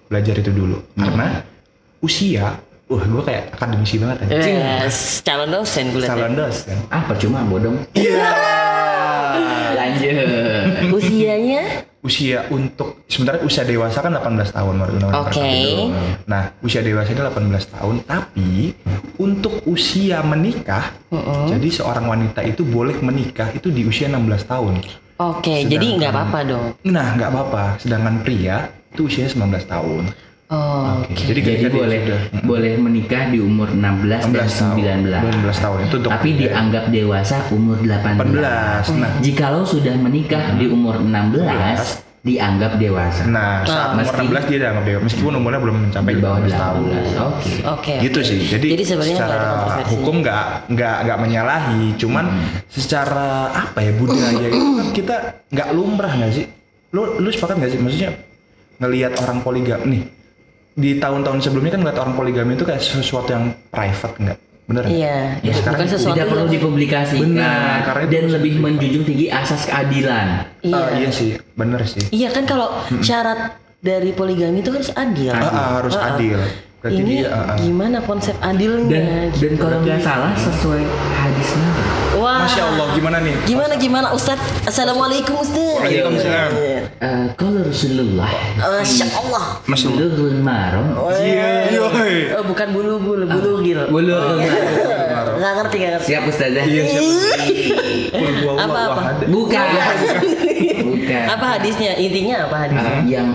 belajar 0.08 0.40
itu 0.40 0.52
dulu. 0.56 0.78
Karena 0.96 1.44
usia, 2.00 2.56
wah 2.88 3.04
gue 3.04 3.24
kayak 3.26 3.44
akademisi 3.58 3.98
banget 3.98 4.30
aja. 4.30 4.34
Yes, 4.38 5.20
calon 5.26 5.50
dosen 5.52 5.92
gue 5.92 6.06
ya. 6.06 6.14
Calon 6.14 6.34
dosen. 6.38 6.78
Ah 6.94 7.02
percuma 7.04 7.42
bodong. 7.44 7.76
Iya. 7.98 8.24
Lanjut. 9.94 10.94
Usianya? 10.98 11.64
usia 12.06 12.46
untuk 12.54 13.02
sebenarnya 13.10 13.42
usia 13.42 13.66
dewasa 13.66 13.98
kan 14.06 14.14
18 14.14 14.54
tahun 14.54 14.74
menurut 14.78 14.94
undang-undang 15.02 15.26
Oke. 15.26 15.42
PKP. 15.42 15.58
Nah, 16.30 16.44
usia 16.62 16.82
dewasa 16.86 17.10
ini 17.10 17.22
18 17.26 17.74
tahun, 17.74 17.96
tapi 18.06 18.50
untuk 19.18 19.66
usia 19.66 20.22
menikah, 20.22 20.94
jadi 21.50 21.68
seorang 21.74 22.06
wanita 22.06 22.46
itu 22.46 22.62
boleh 22.62 22.94
menikah 23.02 23.50
itu 23.58 23.74
di 23.74 23.90
usia 23.90 24.06
16 24.06 24.46
tahun. 24.46 24.86
Oke, 25.18 25.66
jadi 25.66 25.86
nggak 25.98 26.12
apa-apa 26.14 26.40
dong. 26.46 26.66
Nah, 26.86 27.18
nggak 27.18 27.30
apa-apa. 27.34 27.64
Sedangkan 27.82 28.22
pria 28.22 28.70
itu 28.94 29.10
usianya 29.10 29.34
19 29.34 29.66
tahun. 29.66 30.04
Oh, 30.46 31.02
Oke. 31.02 31.10
oke. 31.10 31.24
Jadi 31.26 31.40
Jadi 31.42 31.74
boleh 31.74 32.00
sudah 32.00 32.20
boleh 32.46 32.74
menikah 32.78 33.34
di 33.34 33.42
umur 33.42 33.66
16, 33.68 34.30
16 34.30 34.30
dan 34.30 34.46
tahun, 34.46 34.78
19. 34.78 35.42
19 35.42 35.58
tahun 35.58 35.78
itu 35.82 35.96
untuk 35.98 36.12
Tapi 36.14 36.30
pria. 36.30 36.40
dianggap 36.40 36.84
dewasa 36.88 37.36
umur 37.50 37.78
18. 37.80 38.14
18. 38.14 38.86
Nah, 38.94 39.12
Jikalau 39.20 39.64
sudah 39.66 39.98
menikah 39.98 40.54
di 40.54 40.70
umur 40.70 41.02
16, 41.02 42.06
dianggap 42.22 42.78
dewasa. 42.78 43.22
nah 43.26 43.62
saat 43.62 43.94
umur 43.94 44.06
Meski- 44.06 44.26
16 44.28 44.44
dia 44.48 44.60
dianggap 44.60 44.84
dewasa 44.84 45.04
meskipun 45.04 45.34
umurnya 45.36 45.60
belum 45.62 45.78
mencapai 45.80 46.12
di 46.12 46.22
bawah 46.22 46.40
18 46.40 46.54
tahun. 46.56 46.82
18. 46.84 47.18
Oke. 47.24 47.52
Oke. 47.66 47.94
gitu 48.02 48.20
oke. 48.20 48.28
sih 48.28 48.40
jadi, 48.48 48.68
Jadi 48.72 48.84
sebenarnya 48.84 49.16
secara 49.16 49.38
hukum 49.88 50.16
nggak 50.22 50.44
nggak 50.68 50.96
nggak 51.02 51.18
menyalahi 51.20 51.82
cuman 51.96 52.26
secara 52.68 53.30
apa 53.50 53.78
ya 53.80 53.94
budaya 53.94 54.42
itu 54.44 54.58
kan 54.58 54.88
kita 54.92 55.16
nggak 55.48 55.70
lumrah 55.72 56.14
nggak 56.16 56.32
sih 56.32 56.46
lu 56.92 57.18
lu 57.18 57.30
sepakat 57.30 57.56
nggak 57.58 57.72
sih 57.72 57.80
maksudnya 57.80 58.10
ngelihat 58.78 59.18
orang 59.22 59.42
poligami 59.42 59.86
nih 59.88 60.04
di 60.76 61.00
tahun-tahun 61.00 61.40
sebelumnya 61.40 61.72
kan 61.80 61.82
ngeliat 61.88 62.00
orang 62.04 62.16
poligami 62.20 62.60
itu 62.60 62.68
kayak 62.68 62.84
sesuatu 62.84 63.32
yang 63.32 63.56
private 63.72 64.16
nggak 64.20 64.40
bener 64.66 64.82
nggak? 64.84 64.98
Iya, 64.98 65.18
Ya, 65.46 65.54
bukan 65.54 65.62
sekarang 65.62 65.90
sesuatu 65.94 66.18
Tidak 66.18 66.28
perlu 66.28 66.46
dipublikasikan 66.50 67.32
Benar, 67.38 67.78
karena 67.86 68.06
dan 68.10 68.26
lebih 68.34 68.54
menjunjung 68.58 69.06
tinggi 69.06 69.26
asas 69.30 69.62
keadilan. 69.70 70.28
Iya. 70.66 70.76
Ah, 70.76 70.90
iya 70.98 71.10
sih 71.14 71.30
bener 71.54 71.82
sih 71.86 72.04
Iya 72.12 72.34
kan 72.34 72.44
kalau 72.50 72.82
syarat 73.00 73.62
dari 73.78 74.10
poligami 74.18 74.66
itu 74.66 74.74
harus 74.74 74.90
adil. 74.98 75.32
Ah, 75.32 75.46
ah, 75.46 75.70
harus 75.80 75.96
ah. 75.96 76.18
adil 76.18 76.42
berarti 76.86 77.02
Ini 77.02 77.14
dia 77.18 77.30
ah, 77.34 77.50
ah. 77.50 77.58
gimana 77.58 77.98
konsep 78.06 78.38
adilnya? 78.46 78.86
Dan 78.94 79.34
dan 79.34 79.54
kalau 79.58 79.78
nggak 79.82 80.06
salah 80.06 80.38
sesuai 80.38 80.86
hadis 81.18 81.50
Nabi. 81.58 81.82
Wah. 82.16 82.46
masya 82.46 82.64
allah 82.64 82.88
gimana 82.94 83.18
nih 83.26 83.34
Gimana 83.44 83.74
gimana 83.76 84.08
Ustaz? 84.14 84.38
Assalamualaikum 84.70 85.34
Ustaz. 85.36 85.82
Waalaikumsalam. 85.82 86.50
Eh, 87.02 87.26
kalau 87.34 87.60
Rasulullah 87.66 88.30
Masya 88.62 89.06
Allah. 89.18 89.46
Masya 89.66 89.88
Allah. 89.90 89.98
Bulughul 89.98 90.38
maram 90.46 90.86
Iya, 91.10 91.74
yoi. 91.74 92.16
Oh, 92.38 92.44
bukan 92.46 92.68
bulu 92.70 93.02
bulu 93.02 93.26
bulu 93.26 93.52
gil. 93.66 93.82
Bulughul 93.90 94.38
Nggak 95.42 95.54
ngerti 95.58 95.76
nggak 95.82 95.92
ngerti. 95.98 96.06
Siap 96.08 96.24
Ustazah? 96.30 96.64
Iya, 96.70 96.84
siap. 96.86 97.06
Apa, 98.62 98.80
apa? 98.94 99.02
Bukan. 99.26 99.66
Bukan. 100.86 101.24
Apa 101.34 101.46
hadisnya? 101.58 101.98
Intinya 101.98 102.46
apa 102.46 102.56
hadisnya? 102.70 102.96
Yang 103.10 103.28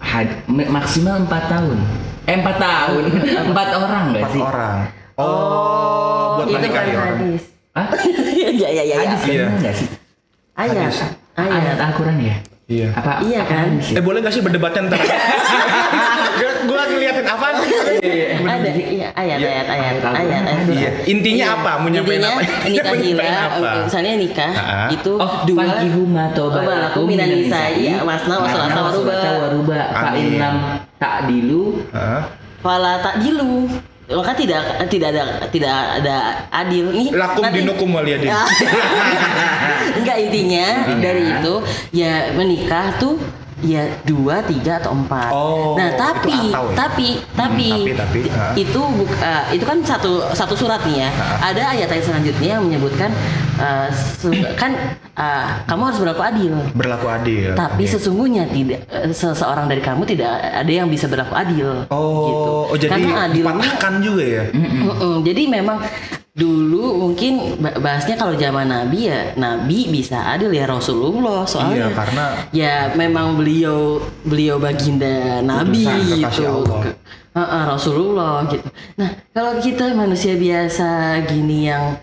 had- 0.00 0.40
ma- 0.48 0.70
maksimal 0.72 1.20
4 1.22 1.52
tahun. 1.52 1.78
Eh 2.24 2.36
4 2.36 2.56
tahun. 2.56 3.04
4 3.52 3.52
orang 3.76 4.04
empat 4.10 4.30
sih? 4.30 4.40
orang 4.40 4.76
oh, 5.14 6.34
buat 6.36 6.48
itu 6.50 6.68
kan 6.68 6.84
ya 6.84 6.96
orang 6.96 7.16
hadis. 7.16 7.42
Hah? 7.70 7.86
Iya 8.34 8.48
iya 8.50 8.68
iya. 8.70 8.82
iya. 8.84 8.96
Hadis 9.00 9.20
kan 9.20 9.30
Iya. 9.30 9.46
enggak 9.52 9.74
sih? 9.74 9.88
Ayat. 10.54 10.74
Hadis. 10.80 10.96
Ayat 11.34 11.52
Ayat. 11.54 11.76
Al-Qur'an 11.80 12.16
ya? 12.18 12.36
iya 12.64 12.88
Apa? 12.92 13.12
Iya 13.20 13.42
kan? 13.44 13.66
ya? 13.76 13.98
Eh 13.98 14.02
boleh 14.02 14.18
gak 14.20 14.32
sih 14.32 14.40
berdebatnya 14.40 14.88
ntar? 14.88 15.00
gue 16.64 16.72
lagi 16.74 16.92
ngeliatin 16.96 17.26
apa? 17.26 17.46
Ada 17.54 18.70
iya 18.72 19.08
ayat 19.12 19.38
Iya. 19.38 19.48
ayat 19.50 19.66
ayat 19.68 19.94
Ayat 20.00 20.14
ayat. 20.14 20.42
ayat. 20.44 20.64
Iya. 20.66 20.90
Intinya 21.04 21.46
apa? 21.54 21.70
Mau 21.78 21.88
nyampein 21.88 22.20
Intinya 22.20 22.82
apa? 22.82 22.94
apa? 23.52 23.68
eh, 23.68 23.82
misalnya 23.84 24.12
nikah 24.16 24.52
Ah. 24.54 24.88
itu 24.88 25.12
Oh, 25.14 25.32
dua 25.44 25.60
fankihu 25.62 26.02
ma 26.04 26.24
taba 26.32 26.60
Balakum 26.62 26.80
lakum 26.80 27.04
minan 27.06 27.28
minan 27.28 27.44
nisa'i 27.44 27.92
nisa'i 27.92 28.02
wasna 28.02 28.34
wa 28.34 28.48
sulasa 28.48 28.80
wa 28.80 28.90
ruba. 28.90 29.14
waruba 29.44 29.78
fa 29.92 30.08
ta'dilu 31.04 31.84
Hah? 31.92 32.32
Fala 32.64 32.96
takdilu. 33.04 33.68
Maka 34.04 34.32
tidak 34.36 34.88
tidak 34.88 35.12
ada 35.12 35.24
tidak 35.52 35.72
ada 36.00 36.16
adil 36.48 36.92
nih. 36.92 37.08
Lakum 37.12 37.44
nanti- 37.44 37.60
dinukum 37.60 37.88
waliyadin. 37.92 38.28
Ah. 38.32 38.48
Enggak 40.00 40.16
intinya 40.20 40.66
dari 40.96 41.24
itu 41.28 41.54
ya 41.92 42.32
menikah 42.32 42.96
tuh 42.96 43.20
ya 43.64 43.88
dua 44.04 44.44
tiga 44.44 44.78
atau 44.78 44.92
empat. 44.92 45.30
Oh, 45.32 45.72
nah 45.74 45.88
tapi 45.96 46.30
itu 46.30 46.52
atau 46.52 46.68
ya? 46.70 46.76
tapi 46.76 47.08
tapi 47.32 47.68
tapi, 47.72 47.92
tapi, 47.96 48.18
ah. 48.30 48.52
itu 48.54 48.80
buk- 48.80 49.18
eh, 49.18 49.44
itu 49.56 49.64
kan 49.64 49.80
satu 49.80 50.28
satu 50.36 50.54
surat 50.54 50.84
nih 50.84 51.02
ya. 51.02 51.10
Ada 51.40 51.62
ayat-ayat 51.74 52.04
selanjutnya 52.04 52.60
yang 52.60 52.62
menyebutkan 52.68 53.10
su- 53.90 54.36
kan 54.60 54.76
eh, 55.16 55.46
kamu 55.64 55.82
harus 55.90 55.98
berlaku 55.98 56.22
adil. 56.22 56.54
Berlaku 56.76 57.06
adil. 57.08 57.48
Tapi 57.56 57.84
Oke. 57.88 57.92
sesungguhnya 57.96 58.44
tidak 58.52 58.84
seseorang 59.10 59.66
dari 59.66 59.80
kamu 59.80 60.04
tidak 60.04 60.28
ada 60.38 60.72
yang 60.72 60.86
bisa 60.92 61.08
berlaku 61.08 61.32
adil. 61.32 61.88
gitu. 61.88 61.94
Oh, 61.94 62.68
oh 62.68 62.76
jadi 62.76 62.92
Karena 63.00 63.32
adil 63.32 63.42
dipatahkan 63.42 63.92
juga 64.04 64.24
ya? 64.24 64.44
Mm-mm. 64.52 65.24
Jadi 65.24 65.42
memang 65.48 65.80
dulu 66.34 66.98
mungkin 66.98 67.62
ba- 67.62 67.78
bahasnya 67.78 68.18
kalau 68.18 68.34
zaman 68.34 68.66
Nabi 68.66 69.06
ya 69.06 69.38
Nabi 69.38 69.86
bisa 69.86 70.18
adil 70.28 70.50
ya 70.50 70.66
Rasulullah 70.66 71.46
soalnya 71.46 71.86
Iya, 71.86 71.88
karena- 71.94 72.34
ya 72.50 72.74
memang 72.92 73.38
beliau 73.38 74.02
beliau 74.20 74.58
baginda 74.58 75.38
Nabi 75.40 75.86
gitu 75.86 76.42
Allah. 76.42 76.80
Ke- 76.82 76.98
Heeh, 77.34 77.62
Rasulullah 77.68 78.46
gitu. 78.46 78.66
Nah 78.94 79.10
kalau 79.30 79.58
kita 79.58 79.90
manusia 79.90 80.34
biasa 80.34 80.88
gini 81.24 81.66
yang 81.66 81.98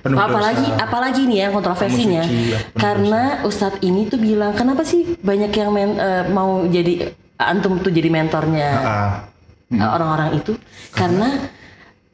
Penuh 0.00 0.20
apalagi 0.20 0.68
dosa. 0.68 0.80
apalagi 0.82 1.22
nih 1.24 1.38
ya 1.38 1.48
kontroversinya 1.50 2.22
suci, 2.22 2.52
ya, 2.52 2.58
karena 2.74 3.22
Ustadz 3.42 3.80
ini 3.80 4.04
tuh 4.04 4.16
bilang 4.16 4.52
kenapa 4.52 4.84
sih 4.84 5.16
banyak 5.18 5.48
yang 5.50 5.70
men- 5.70 5.96
eh, 5.98 6.24
mau 6.26 6.64
jadi 6.64 7.12
antum 7.36 7.76
tuh 7.76 7.88
jadi 7.88 8.08
mentornya 8.08 8.68
Ah, 8.74 9.12
uh, 9.70 9.90
orang-orang 9.90 10.30
itu 10.34 10.56
karena 10.90 11.52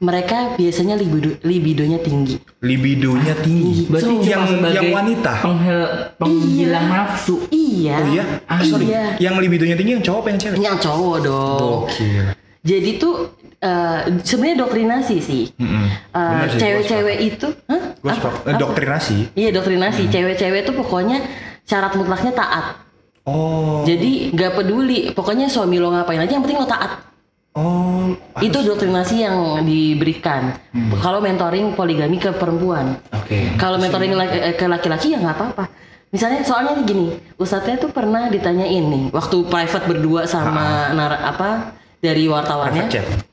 mereka 0.03 0.59
biasanya 0.59 0.99
libido 0.99 1.39
libidonya 1.47 2.03
tinggi. 2.03 2.43
libidonya 2.59 3.39
tinggi. 3.39 3.87
berarti 3.87 4.15
So, 4.19 4.27
yang 4.27 4.43
sebagai 4.51 4.83
yang 4.83 4.91
wanita. 4.91 5.33
penghil, 5.41 5.83
penghilang 6.19 6.87
nafsu 6.91 7.37
Iya. 7.49 7.97
Oh 7.97 8.07
iya? 8.11 8.25
Ah, 8.51 8.59
sorry. 8.61 8.91
iya. 8.91 9.05
Yang 9.23 9.35
libidonya 9.47 9.77
tinggi 9.79 9.93
yang 9.95 10.05
cowok 10.05 10.19
apa 10.19 10.29
yang 10.35 10.41
cewek? 10.43 10.57
Yang 10.59 10.77
cowok 10.83 11.17
dong. 11.23 11.81
Gokil. 11.87 12.25
Jadi 12.63 12.91
tuh 12.95 13.15
uh, 13.59 14.01
sebenarnya 14.23 14.57
doktrinasi 14.63 15.17
sih. 15.19 15.43
Mm-mm. 15.59 15.87
Uh, 16.15 16.47
cewek-cewek 16.55 17.19
itu, 17.23 17.47
hah? 17.67 17.83
Gue 17.99 18.11
Apa? 18.11 18.31
eh, 18.47 18.57
doktrinasi. 18.59 19.19
Iya 19.35 19.51
doktrinasi. 19.51 20.07
Cewek-cewek 20.07 20.67
tuh 20.67 20.75
pokoknya 20.75 21.27
syarat 21.63 21.95
mutlaknya 21.95 22.31
taat. 22.31 22.79
Oh. 23.23 23.83
Jadi 23.87 24.31
nggak 24.31 24.59
peduli. 24.59 25.11
Pokoknya 25.11 25.47
suami 25.47 25.79
lo 25.79 25.91
ngapain 25.91 26.19
aja, 26.19 26.35
yang 26.35 26.43
penting 26.43 26.59
lo 26.59 26.67
taat. 26.67 27.12
Oh. 27.53 28.17
Itu 28.41 28.65
doktrinasi 28.65 29.29
yang 29.29 29.61
diberikan. 29.61 30.57
Kalau 31.05 31.21
mentoring 31.21 31.77
poligami 31.77 32.17
ke 32.17 32.33
perempuan. 32.33 32.97
oke 33.13 33.61
Kalau 33.61 33.77
mentoring 33.77 34.17
laki- 34.17 34.41
eh, 34.41 34.55
ke 34.57 34.65
laki-laki 34.65 35.13
ya 35.13 35.21
nggak 35.21 35.37
apa-apa. 35.37 35.65
Misalnya 36.13 36.45
soalnya 36.45 36.77
gini, 36.85 37.13
Ustadznya 37.41 37.77
tuh 37.77 37.89
pernah 37.89 38.29
ditanyain 38.29 38.85
nih 38.85 39.05
waktu 39.13 39.37
private 39.49 39.85
berdua 39.89 40.25
sama 40.25 40.93
nar 40.93 41.13
apa 41.25 41.73
dari 42.01 42.29
wartawannya. 42.29 42.89
Private 42.89 42.93
chat. 42.93 43.32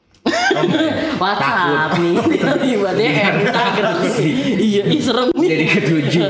WhatsApp 1.15 1.91
nih, 1.95 2.15
tiba 2.59 2.89
DM 2.93 3.33
Instagram. 3.41 3.95
iya, 4.57 4.81
ih 4.85 4.99
serem 4.99 5.27
nih. 5.31 5.49
jadi 5.49 5.65
ketujuh 5.69 6.27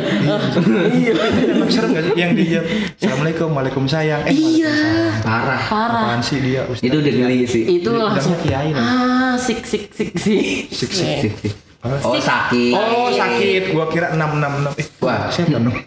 iya. 0.92 1.12
Emang 1.48 1.70
serem 1.70 1.90
gak 1.92 2.04
sih 2.04 2.14
yang 2.16 2.32
dia 2.34 2.62
Assalamualaikum, 2.96 3.50
Waalaikumsalam. 3.52 4.22
Eh, 4.26 4.34
Iya. 4.34 4.74
parah 5.22 5.62
Parah. 5.62 6.04
Apaan 6.10 6.22
sih 6.22 6.40
dia 6.40 6.66
Ustaz? 6.66 6.84
itu 6.84 6.96
udah 6.96 7.14
geli 7.14 7.40
sih 7.44 7.64
Itu 7.76 7.92
langsung 7.94 8.36
kiai 8.40 8.72
ah 8.72 9.36
sik 9.36 9.64
sik 9.64 9.90
sik 9.90 10.12
sik. 10.16 10.42
Sik, 10.70 10.90
sik, 10.90 11.16
Sik, 11.22 11.34
sik. 11.40 11.54
oh 11.80 12.16
sakit 12.16 12.74
Oh 12.74 13.08
sakit, 13.10 13.72
gua 13.72 13.88
kira 13.88 14.12
666 14.12 14.76
Eh, 14.76 14.88
Wah. 15.00 15.28
siapa 15.30 15.56
dong? 15.56 15.76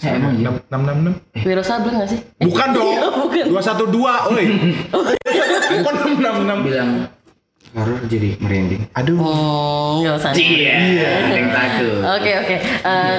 Eh, 0.00 0.16
emang 0.16 0.32
iya 0.34 0.48
666 0.72 1.44
Wiro 1.44 1.60
Sableng 1.60 1.92
nggak 1.94 2.08
sih? 2.08 2.20
Eh, 2.40 2.44
Bukan 2.48 2.68
dong, 2.72 2.88
Bukan. 3.20 3.44
212 3.52 4.32
oi 4.32 4.46
Bukan 5.76 5.94
666 6.16 6.64
bilang 6.64 6.90
horor 7.70 8.02
jadi 8.10 8.34
merinding. 8.42 8.82
Aduh. 8.98 9.14
Hmm, 9.18 10.02
nggak 10.02 10.14
usah. 10.18 10.30
iya 10.34 11.10
yang 11.30 11.48
takut 11.54 12.02
Oke 12.18 12.30
oke. 12.42 12.56
Eh, 12.58 13.14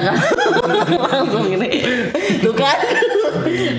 langsung 1.08 1.44
ini. 1.48 1.68
Tuh 2.44 2.52
kan? 2.52 2.78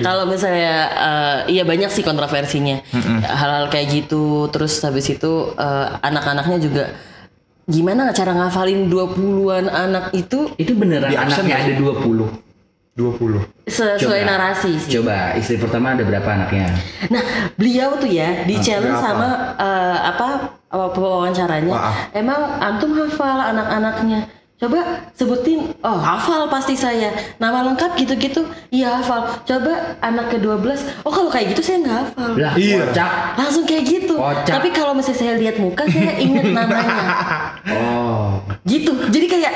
Kalau 0.02 0.26
misalnya 0.26 0.76
eh, 0.90 1.38
iya 1.54 1.62
banyak 1.62 1.90
sih 1.94 2.02
kontroversinya. 2.02 2.82
Hal-hal 3.22 3.70
kayak 3.70 4.02
gitu. 4.02 4.50
Terus 4.50 4.82
habis 4.82 5.06
itu 5.06 5.54
eh, 5.54 5.86
anak-anaknya 6.02 6.58
juga 6.58 6.84
gimana 7.64 8.12
cara 8.12 8.34
ngafalin 8.34 8.90
20-an 8.90 9.66
anak 9.70 10.10
itu? 10.12 10.52
Itu 10.58 10.74
beneran 10.74 11.08
Di 11.08 11.16
anaknya 11.16 11.54
ada 11.64 11.72
20 11.78 12.44
20 12.94 13.66
sesuai 13.66 14.22
Coba. 14.22 14.30
narasi 14.30 14.78
sih. 14.78 15.02
Coba 15.02 15.34
istri 15.34 15.58
pertama 15.58 15.98
ada 15.98 16.06
berapa 16.06 16.30
anaknya? 16.30 16.70
Nah, 17.10 17.50
beliau 17.58 17.98
tuh 17.98 18.06
ya 18.06 18.46
di 18.46 18.54
challenge 18.62 18.94
berapa? 18.94 19.02
sama 19.02 19.28
eh, 19.58 19.98
apa 20.14 20.28
apa 20.80 20.98
wawancaranya. 20.98 21.70
Wah. 21.70 21.94
Emang 22.10 22.40
antum 22.58 22.90
hafal 22.94 23.38
anak-anaknya? 23.40 24.26
Coba 24.54 24.80
sebutin, 25.12 25.74
oh 25.82 25.98
hafal 25.98 26.46
pasti 26.46 26.78
saya. 26.78 27.10
Nama 27.36 27.66
lengkap 27.66 27.98
gitu-gitu, 27.98 28.46
iya 28.70 29.02
hafal. 29.02 29.26
Coba 29.42 29.98
anak 29.98 30.30
ke-12, 30.30 30.78
oh 31.02 31.10
kalau 31.10 31.26
kayak 31.26 31.52
gitu 31.52 31.60
saya 31.60 31.78
nggak 31.82 31.98
hafal. 32.06 32.30
Lah, 32.38 32.54
Iya. 32.54 32.86
kocak. 32.86 33.10
Langsung 33.34 33.64
kayak 33.66 33.82
gitu. 33.82 34.14
Kocak. 34.14 34.54
Tapi 34.54 34.68
kalau 34.70 34.94
misalnya 34.94 35.18
saya 35.20 35.32
lihat 35.36 35.58
muka, 35.58 35.84
saya 35.90 36.14
inget 36.16 36.54
namanya. 36.54 37.02
Oh. 37.74 38.38
gitu. 38.64 38.92
Jadi 39.10 39.26
kayak 39.26 39.52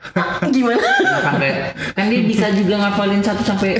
gimana? 0.50 0.80
sampai 1.22 1.50
kan 1.92 2.08
dia 2.08 2.22
bisa 2.22 2.48
juga 2.50 2.80
ngafalin 2.80 3.20
1 3.20 3.36
sampai 3.42 3.72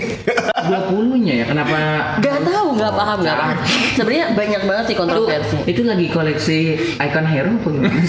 20 0.60 1.24
nya 1.24 1.34
ya 1.34 1.44
kenapa 1.46 1.76
Gak 2.20 2.38
tahu, 2.42 2.76
gak 2.76 2.92
paham, 2.92 3.18
gak 3.20 3.34
paham. 3.34 3.56
Sebenarnya 3.94 4.26
banyak 4.32 4.62
banget 4.62 4.84
sih 4.86 4.96
kontroversi. 4.96 5.56
itu 5.64 5.80
lagi 5.82 6.06
koleksi 6.06 6.58
icon 6.94 7.24
hero 7.24 7.50
apa 7.50 7.68
gimana? 7.68 8.00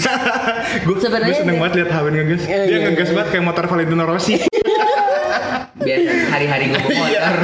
gue 0.78 0.96
Sebenarnya 0.98 1.34
seneng 1.34 1.56
dia- 1.56 1.62
banget 1.62 1.74
lihat 1.78 1.90
Hawen 1.90 2.12
ngegas 2.14 2.42
Iya, 2.44 2.60
dia 2.62 2.68
iya, 2.70 2.78
ngegas 2.86 3.10
banget 3.10 3.28
kayak 3.30 3.44
motor 3.44 3.64
Valentino 3.66 4.04
Rossi 4.04 4.34
biasa 5.74 6.10
hari-hari 6.30 6.64
gue 6.68 6.78
bawa 6.78 6.94
motor 7.02 7.36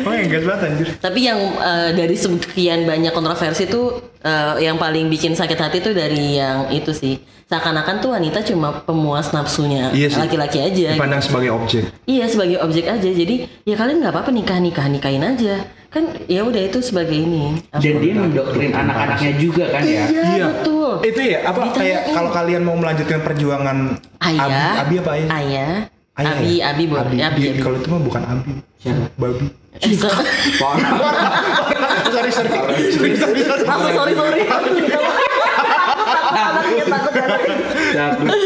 oh 0.00 0.10
ngegas 0.10 0.44
banget 0.44 0.62
anjir 0.66 0.88
Tapi 0.96 1.20
yang 1.20 1.38
eh, 1.54 1.90
dari 1.92 2.14
sekian 2.14 2.84
banyak 2.84 3.10
kontroversi 3.10 3.64
tuh 3.64 3.86
eh, 4.18 4.60
yang 4.60 4.76
paling 4.76 5.06
bikin 5.06 5.32
sakit 5.32 5.56
hati 5.56 5.78
tuh 5.78 5.92
dari 5.92 6.36
yang 6.36 6.68
itu 6.68 6.90
sih. 6.90 7.16
Seakan-akan 7.44 8.00
tuh 8.00 8.10
wanita 8.10 8.40
cuma 8.42 8.72
pemuas 8.80 9.28
nafsunya 9.30 9.92
Iya 9.92 10.08
laki-laki 10.16 10.58
aja. 10.58 10.96
dipandang 10.96 11.20
sebagai 11.20 11.52
objek 11.52 11.84
Iya 12.04 12.24
sebagai 12.24 12.56
objek 12.58 12.88
aja. 12.88 13.04
Jadi 13.06 13.44
ya 13.62 13.74
kalian 13.74 14.00
nggak 14.00 14.10
apa-apa 14.10 14.30
nikah 14.30 14.56
nikah 14.58 14.88
nikahin 14.88 15.20
aja. 15.20 15.60
Kan 15.86 16.10
ya 16.26 16.42
udah 16.42 16.58
itu 16.58 16.80
sebagai 16.80 17.14
ini. 17.14 17.60
dan 17.70 17.94
dia 18.00 18.14
mendoktrin 18.16 18.72
anak-anaknya 18.72 19.32
juga 19.38 19.70
kan 19.70 19.84
ya 19.84 20.02
Iya, 20.08 20.44
betul. 20.50 20.90
itu 21.04 21.20
ya 21.22 21.38
apa 21.44 21.60
Ditanyain. 21.60 21.76
kayak 21.76 22.00
kalau 22.10 22.30
kalian 22.32 22.62
mau 22.62 22.74
melanjutkan 22.74 23.20
perjuangan 23.20 23.78
Ayah. 24.18 24.42
Abi, 24.42 24.58
Abi 24.74 24.94
apa 24.98 25.10
ayah? 25.14 25.28
Ayah. 25.30 25.72
Ayah 26.14 26.30
Abi, 26.34 26.50
ya? 26.50 26.64
Abi, 26.66 26.84
Abi, 26.88 26.94
Abi, 26.96 27.14
Iya, 27.14 27.52
Abi. 27.52 27.60
kalau 27.60 27.76
itu 27.76 27.88
mah 27.88 28.00
bukan 28.00 28.22
Abi 28.24 28.52
Siapa? 28.76 29.04
babi 29.14 29.46
So- 29.74 30.06
sorry 32.08 32.30
sorry. 32.30 32.50
Sorry 32.92 33.16
sorry 33.16 33.40
sorry. 33.42 33.64
Langsung 33.64 33.92
sorry 33.92 34.14
sorry. 34.14 34.42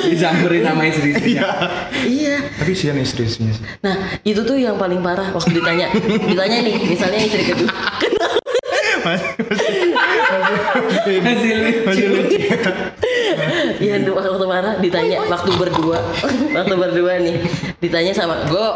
Disamperin 0.09 0.61
sama 0.65 0.83
istri-istrinya 0.85 1.45
Iya. 2.05 2.37
tapi 2.55 2.73
sih 2.73 2.89
istri-istrinya 2.93 3.53
sih 3.55 3.65
Nah 3.81 3.95
itu 4.23 4.41
tuh 4.43 4.57
yang 4.57 4.77
paling 4.77 5.01
parah 5.01 5.29
waktu 5.31 5.57
ditanya. 5.57 5.89
Ditanya 6.29 6.59
nih 6.61 6.75
misalnya 6.87 7.19
istri 7.19 7.45
kedua 7.45 7.71
masih 11.23 11.51
masih 11.87 12.07
lucu. 12.11 12.39
Iya 13.79 14.03
dua 14.03 14.21
waktu 14.21 14.47
marah 14.47 14.75
ditanya 14.79 15.19
waktu 15.27 15.51
berdua. 15.55 15.99
Waktu 16.51 16.75
berdua 16.75 17.13
nih 17.23 17.37
Ditanya 17.79 18.13
sama 18.13 18.43
gue 18.45 18.67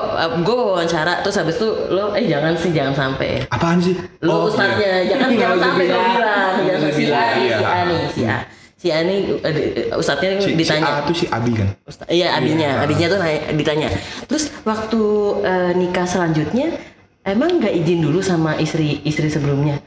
Gue 0.42 0.56
wawancara. 0.56 1.20
Terus 1.22 1.36
habis 1.36 1.56
itu 1.56 1.68
lo 1.90 2.14
Eh 2.14 2.26
jangan 2.26 2.54
sih 2.54 2.70
jangan 2.70 2.94
sampai. 2.94 3.44
Apaan 3.48 3.78
sih? 3.78 3.94
Lo 4.20 4.32
Oh, 4.32 4.48
ustadznya 4.48 5.02
Jangan 5.06 5.28
Nggak 5.28 5.40
jangan 5.40 5.58
sampai 5.60 5.86
lo 5.86 5.98
bilang. 5.98 6.52
Jangan 6.62 6.78
usah 6.78 6.92
si 6.92 7.04
A 7.08 7.24
iya. 7.36 7.56
Si 7.56 7.64
A 7.64 7.80
nih 7.82 8.00
Si 8.08 8.22
A. 8.22 8.38
Si 8.78 8.86
A 8.88 8.98
nih 9.00 9.18
eh, 9.40 9.56
Ustadznya 9.92 10.30
si, 10.38 10.44
si 10.44 10.50
ditanya. 10.54 10.90
A 10.92 11.06
tuh 11.06 11.14
si 11.14 11.26
Abi 11.26 11.52
kan? 11.52 11.68
Ustaz- 11.82 12.08
Iya. 12.08 12.34
Abinya, 12.34 12.82
abinya 12.82 13.06
tuh 13.08 13.18
nanya, 13.18 13.40
ditanya. 13.52 13.88
Terus 14.26 14.50
waktu 14.62 15.02
eh, 15.42 15.72
nikah 15.72 16.02
selanjutnya, 16.04 16.74
emang 17.22 17.58
nggak 17.58 17.74
izin 17.76 18.02
dulu 18.02 18.18
sama 18.18 18.54
istri 18.56 18.98
istri 19.02 19.26
sebelumnya? 19.28 19.78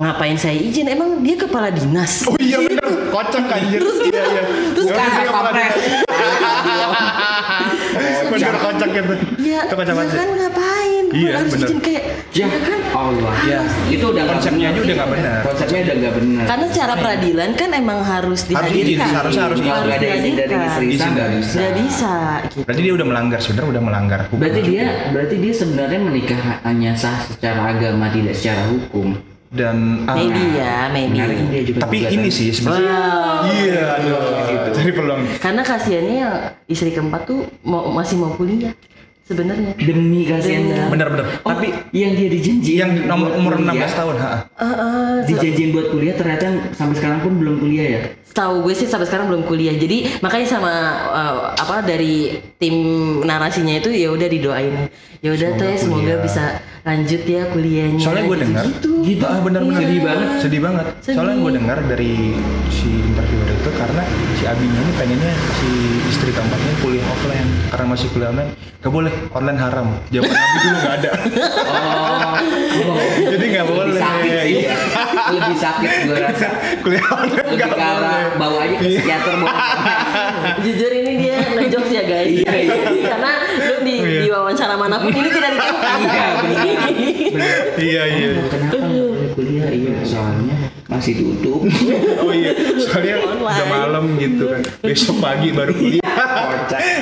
Ngapain 0.00 0.34
saya 0.34 0.56
izin? 0.56 0.88
Emang 0.88 1.20
dia 1.20 1.36
kepala 1.36 1.68
dinas. 1.68 2.24
oh 2.24 2.34
iya 2.40 2.56
bener 2.58 2.80
kocak 3.10 3.44
anjir 3.46 3.78
Terus 3.78 3.98
iya 4.02 4.22
iya 4.24 4.42
terus 4.72 4.86
Gua 4.86 4.96
kan 4.96 5.06
pikir 5.06 5.24
kepala 5.28 5.42
Kampret. 5.46 5.70
bener 8.30 8.54
kocak 8.56 8.88
gitu 8.90 9.14
Ya, 9.38 9.60
itu 9.60 9.74
kocak 9.74 9.86
ya 9.86 9.94
banget 9.94 10.14
kan 10.16 10.28
ngapain? 10.32 11.04
Iya, 11.10 11.32
harus 11.36 11.52
bener. 11.52 11.66
izin 11.66 11.78
kayak 11.80 12.02
Ya 12.30 12.46
ya 12.46 12.58
kan? 12.62 12.78
Allah 12.90 13.32
Ya. 13.42 13.58
itu 13.90 14.04
udah 14.06 14.22
Konsepnya 14.30 14.62
benar. 14.62 14.70
aja 14.70 14.80
udah 14.80 14.94
nggak 14.96 15.10
benar. 15.12 15.38
konsepnya 15.42 15.78
udah 15.82 15.94
nggak 15.98 16.14
benar 16.16 16.44
Karena 16.46 16.64
secara 16.70 16.94
peradilan 16.96 17.50
kan 17.52 17.68
emang 17.74 17.98
harus 18.00 18.40
dihadirkan. 18.46 19.06
seharusnya 19.06 19.42
harus 19.44 19.58
kalau 19.60 19.82
nggak 19.84 19.98
ada 19.98 20.06
izin 20.16 20.34
dari 20.34 20.54
istri 20.56 20.86
nggak 21.10 21.28
bisa 21.34 21.56
Nggak 21.58 21.74
bisa. 21.76 22.12
Gitu. 22.46 22.58
berarti 22.64 22.80
dia 22.80 22.92
udah 22.94 23.06
melanggar 23.06 23.38
sebenarnya 23.38 23.68
udah 23.68 23.82
melanggar 23.82 24.18
hukum 24.24 24.38
berarti 24.38 24.60
dia 24.64 24.84
berarti 25.10 25.34
dia 25.36 25.52
sebenarnya 25.52 25.98
menikah 26.00 26.40
hanya 26.64 26.90
sah 26.94 27.18
secara 27.26 27.60
agama 27.68 28.06
tidak 28.08 28.32
secara 28.32 28.64
hukum 28.64 29.12
dan 29.50 30.06
ah, 30.06 30.14
Maybe 30.14 30.42
ya, 30.54 30.86
maybe. 30.94 31.18
Dia 31.50 31.62
juga 31.66 31.78
tapi 31.82 32.06
ini 32.06 32.30
sih 32.30 32.54
sebenarnya. 32.54 32.94
Wow. 32.94 33.50
iya 33.50 33.82
aduh 33.98 34.18
cari 34.70 34.90
peluang. 34.94 35.22
Karena 35.42 35.62
kasihannya 35.66 36.14
yang 36.22 36.34
istri 36.70 36.94
keempat 36.94 37.26
tuh 37.26 37.50
mau 37.66 37.90
masih 37.90 38.16
mau 38.22 38.30
kuliah 38.38 38.70
sebenarnya. 39.30 39.72
demi 39.78 40.26
kasihan 40.26 40.90
bener-bener 40.90 41.26
Oh, 41.46 41.54
tapi 41.54 41.70
yang 41.94 42.18
dia 42.18 42.26
dijanjiin 42.26 42.78
yang 42.82 42.90
nomor 43.06 43.30
umur 43.38 43.54
kuliah, 43.54 43.86
16 43.86 43.98
tahun 44.02 44.16
ha 44.18 44.32
Eh, 44.58 44.66
eh, 44.66 45.16
dijanjiin 45.30 45.70
buat 45.70 45.86
kuliah 45.94 46.14
ternyata 46.18 46.74
sampai 46.74 46.94
sekarang 46.98 47.22
pun 47.22 47.38
belum 47.38 47.62
kuliah 47.62 47.86
ya? 47.86 48.00
Tahu 48.30 48.62
gue 48.66 48.74
sih 48.74 48.86
sampai 48.86 49.06
sekarang 49.10 49.26
belum 49.30 49.42
kuliah. 49.46 49.74
Jadi 49.74 50.22
makanya 50.22 50.46
sama 50.46 50.72
uh, 51.10 51.50
apa 51.50 51.82
dari 51.82 52.38
tim 52.62 52.74
narasinya 53.26 53.74
itu 53.74 53.90
ya 53.90 54.14
udah 54.14 54.28
didoain. 54.30 54.86
Ya 55.18 55.34
udah 55.34 55.58
teh 55.58 55.74
semoga 55.74 56.14
kuliah. 56.14 56.22
bisa 56.22 56.44
lanjut 56.90 57.22
ya 57.22 57.42
kuliahnya. 57.46 58.02
soalnya 58.02 58.24
gue 58.24 58.30
Gitu- 58.32 58.44
dengar 58.44 58.64
gitu. 58.66 58.90
gitu. 59.04 59.24
Ah 59.24 59.38
benar-benar. 59.38 59.78
Iya. 59.78 59.86
sedih 59.86 60.00
banget 60.02 60.28
sedih 60.40 60.60
banget. 60.60 60.86
Sedih. 60.98 61.14
soalnya 61.14 61.36
gue 61.38 61.52
dengar 61.54 61.78
dari 61.86 62.12
si 62.68 62.88
interviewer 62.90 63.48
itu 63.48 63.70
karena 63.72 64.02
si 64.32 64.44
abinya 64.44 64.80
ini 64.80 64.92
pengennya 64.94 65.30
si 65.54 65.70
istri 66.04 66.30
keempatnya 66.30 66.72
kuliah 66.80 67.06
offline. 67.06 67.48
Karena 67.68 67.86
masih 67.86 68.06
kuliah 68.10 68.30
online. 68.30 68.50
Gak 68.80 68.90
boleh 68.90 69.12
online 69.30 69.58
haram. 69.58 69.86
Zaman 70.08 70.26
abi 70.26 70.56
dulu 70.58 70.76
gak 70.80 70.94
ada. 70.96 71.10
Oh, 71.70 72.96
jadi 73.30 73.44
gak 73.52 73.66
boleh. 73.66 73.86
lebih 73.86 74.00
sakit 74.00 74.32
sih. 74.40 74.54
Iya. 74.56 74.74
lebih 75.30 75.56
sakit 75.56 75.90
gue 76.02 76.16
rasa. 76.18 76.48
Kuliah 76.80 77.06
online 77.06 77.46
lebih 77.46 77.58
gak 77.60 77.70
boleh. 77.70 78.24
bawa 78.34 78.58
aja 78.58 78.74
ke 78.74 78.86
psikiater 78.90 79.34
mau 79.36 79.48
Jujur 80.64 80.90
ini 80.92 81.12
dia 81.18 81.29
ya. 82.40 82.50
Iya, 82.50 82.74
iya. 82.90 83.08
Karena 83.08 83.30
lu 83.60 83.76
di, 83.80 83.94
Iya. 83.96 84.20
di 84.20 84.28
wawancara 84.28 84.74
mana 84.74 84.96
pun 84.96 85.10
ini 85.10 85.28
tidak 85.28 85.50
ditemukan. 85.52 85.98
Iya, 86.00 86.26
benar. 86.36 86.68
iya 87.78 88.02
iya 88.06 88.28
kenapa 88.44 88.76
kuliah 89.32 89.70
iya 89.70 89.94
soalnya 90.02 90.56
masih 90.86 91.12
tutup 91.16 91.62
oh 92.22 92.32
iya 92.32 92.50
soalnya 92.80 93.14
Online. 93.22 93.46
udah 93.46 93.66
malam 93.68 94.04
gitu 94.16 94.44
kan 94.46 94.60
besok 94.80 95.16
pagi 95.18 95.48
baru 95.50 95.72
kuliah 95.72 96.02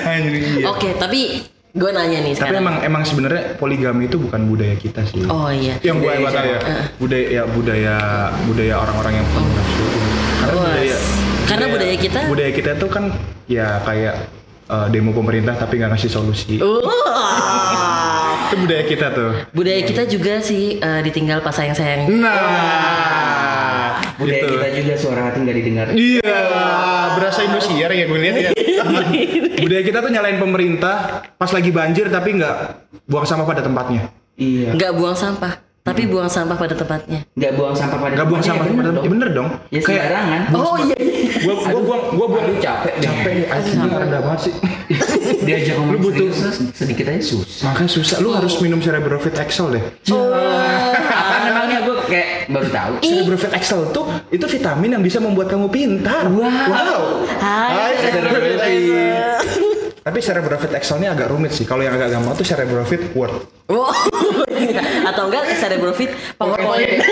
Anjir, 0.04 0.32
iya. 0.32 0.64
Oke, 0.68 0.94
tapi 0.94 1.42
gue 1.70 1.90
nanya 1.90 2.18
nih 2.20 2.32
tapi 2.32 2.48
sekarang. 2.48 2.60
emang 2.60 2.76
emang 2.82 3.02
sebenarnya 3.02 3.54
poligami 3.54 4.06
itu 4.06 4.16
bukan 4.16 4.40
budaya 4.46 4.74
kita 4.74 5.04
sih 5.04 5.22
Oh 5.24 5.48
iya. 5.48 5.76
yang 5.80 5.98
gue 5.98 6.08
Budaya 6.08 6.30
tahu 6.30 6.46
ya 6.46 6.60
budaya 6.98 7.26
ya 7.28 7.42
budaya 7.46 7.96
budaya 8.44 8.74
orang-orang 8.78 9.12
yang 9.14 9.26
penuh 9.28 9.50
nafsu 9.50 9.84
karena 10.38 10.54
budaya 10.54 10.96
karena 11.44 11.66
budaya 11.68 11.94
kita- 11.96 12.26
budaya 12.26 12.50
kita 12.52 12.70
tuh 12.76 12.88
kan 12.88 13.04
ya 13.46 13.80
kayak 13.82 14.14
eh, 14.68 14.86
demo 14.92 15.16
pemerintah 15.16 15.56
tapi 15.56 15.80
nggak 15.80 15.90
ngasih 15.96 16.10
solusi. 16.12 16.60
Wah. 16.60 18.46
itu 18.48 18.56
budaya 18.64 18.84
kita 18.88 19.06
tuh. 19.12 19.32
Budaya 19.52 19.80
kita 19.84 20.02
juga 20.08 20.40
sih 20.40 20.80
eh, 20.80 21.00
ditinggal 21.04 21.40
pas 21.40 21.52
sayang-sayang. 21.56 22.08
nah 22.12 23.98
budaya 24.18 24.42
gitu. 24.44 24.54
kita 24.56 24.68
juga 24.82 24.94
suara 25.00 25.20
hati 25.28 25.38
nggak 25.44 25.56
didengar. 25.56 25.86
Iya 25.92 26.38
berasa 27.18 27.44
Indosiar 27.44 27.90
ya 27.92 28.04
gue 28.06 28.18
lihat 28.18 28.36
ya. 28.38 28.50
Budaya 29.62 29.82
kita 29.82 29.98
tuh 30.00 30.10
nyalain 30.14 30.38
pemerintah 30.38 31.26
pas 31.34 31.50
lagi 31.50 31.70
banjir 31.74 32.06
tapi 32.08 32.38
nggak 32.38 32.56
buang 33.10 33.26
sampah 33.26 33.44
pada 33.44 33.62
tempatnya. 33.66 34.08
Iya. 34.38 34.78
Nggak 34.78 34.92
buang 34.94 35.18
sampah, 35.18 35.58
tapi 35.88 36.02
buang 36.04 36.28
sampah 36.28 36.54
pada 36.54 36.74
tempatnya. 36.74 37.20
nggak 37.32 37.52
buang 37.56 37.72
sampah 37.72 37.98
pada 37.98 38.12
nggak 38.12 38.28
buang 38.28 38.42
sampah 38.42 38.64
bener 38.64 38.76
pada 38.76 38.84
dong. 38.84 38.94
tempatnya 38.94 39.10
bener 39.10 39.28
dong. 39.32 39.48
Ya 39.68 39.80
sembarangan. 39.80 40.40
Oh 40.52 40.76
iya. 40.78 40.96
iya. 40.98 41.38
gua 41.40 41.54
gua 41.56 41.80
buang 41.80 42.02
gua 42.12 42.26
buang 42.28 42.44
Aduh, 42.44 42.58
capek 42.58 42.94
deh. 42.94 43.02
capek 43.02 43.30
nih 43.32 43.46
anjing. 43.48 43.76
Capek. 43.78 44.04
ada 44.04 44.18
banget 44.20 44.40
sih? 44.40 44.54
Diajak 45.46 45.74
ngomong 45.76 45.92
Lu 45.92 45.98
butuh- 46.04 46.32
sedikit 46.74 47.06
aja 47.08 47.22
susah. 47.22 47.72
Makanya 47.72 47.90
susah. 47.90 48.16
Lu 48.20 48.30
harus 48.30 48.54
minum 48.60 48.78
Cerebrofit 48.78 49.34
Excel 49.34 49.66
deh. 49.72 49.84
Apa 51.08 51.36
namanya? 51.44 51.76
Gue 51.84 51.96
kayak 52.04 52.28
baru 52.48 52.68
tahu. 52.68 52.92
Cerebrofit 53.00 53.52
Excel 53.52 53.80
tuh 53.90 54.04
itu 54.28 54.44
vitamin 54.44 55.00
yang 55.00 55.02
bisa 55.02 55.18
membuat 55.18 55.48
kamu 55.48 55.68
pintar. 55.68 56.28
Wow, 56.28 57.24
Hai, 57.40 57.96
Cerebrofit 57.96 58.60
Cerebrofit. 58.60 59.67
Tapi 60.00 60.18
Cerebrofit 60.18 60.72
Excel 60.72 60.98
ini 60.98 61.06
agak 61.06 61.28
rumit 61.28 61.50
sih 61.50 61.62
kalau 61.62 61.80
yang 61.80 61.92
agak 61.92 62.10
gampang 62.10 62.34
tuh 62.34 62.44
Cerebrofit 62.44 63.12
Word 63.12 63.44
Wow. 63.68 63.92
Atau 65.04 65.28
enggak 65.28 65.44
Cerebrofit 65.54 66.08
PowerPoint. 66.34 67.04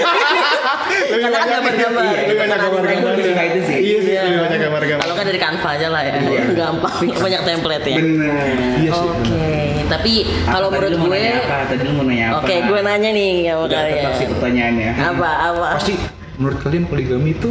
Karena 1.12 1.37
ada 1.37 1.53
gambar-gambar. 1.53 2.03
Iya, 2.03 2.20
iya, 2.22 2.35
banyak 2.35 2.59
gambar-gambar. 2.59 3.12
Suka 3.18 3.42
itu 3.44 3.61
sih. 3.62 3.77
iya 3.79 3.99
sih 4.01 4.14
lebih 4.16 4.38
banyak 4.40 4.61
gambar-gambar 4.64 5.03
Kalau 5.05 5.14
kan 5.14 5.25
dari 5.27 5.37
Canva 5.37 5.68
aja 5.70 5.88
lah 5.92 6.03
ya. 6.03 6.12
Gampang. 6.57 6.94
Banyak 7.12 7.42
template 7.44 7.85
ya. 7.85 7.96
bener 7.96 8.33
iya 8.77 8.90
sih 8.90 9.05
Oke, 9.05 9.53
tapi 9.87 10.12
kalau 10.44 10.68
menurut 10.68 10.96
gue 10.96 11.20
apa 11.37 11.57
tadi 11.68 11.83
mau 11.87 12.03
nanya 12.03 12.25
apa 12.27 12.37
Oke, 12.40 12.55
gue 12.59 12.81
nanya 12.81 13.11
nih 13.12 13.31
sama 13.46 13.62
Udah 13.62 13.79
kalian. 13.79 14.12
sih 14.16 14.27
pertanyaannya 14.27 14.90
Apa 14.96 15.31
apa? 15.53 15.66
pasti 15.77 15.94
menurut 16.37 16.59
kalian 16.59 16.85
poligami 16.85 17.31
itu 17.33 17.51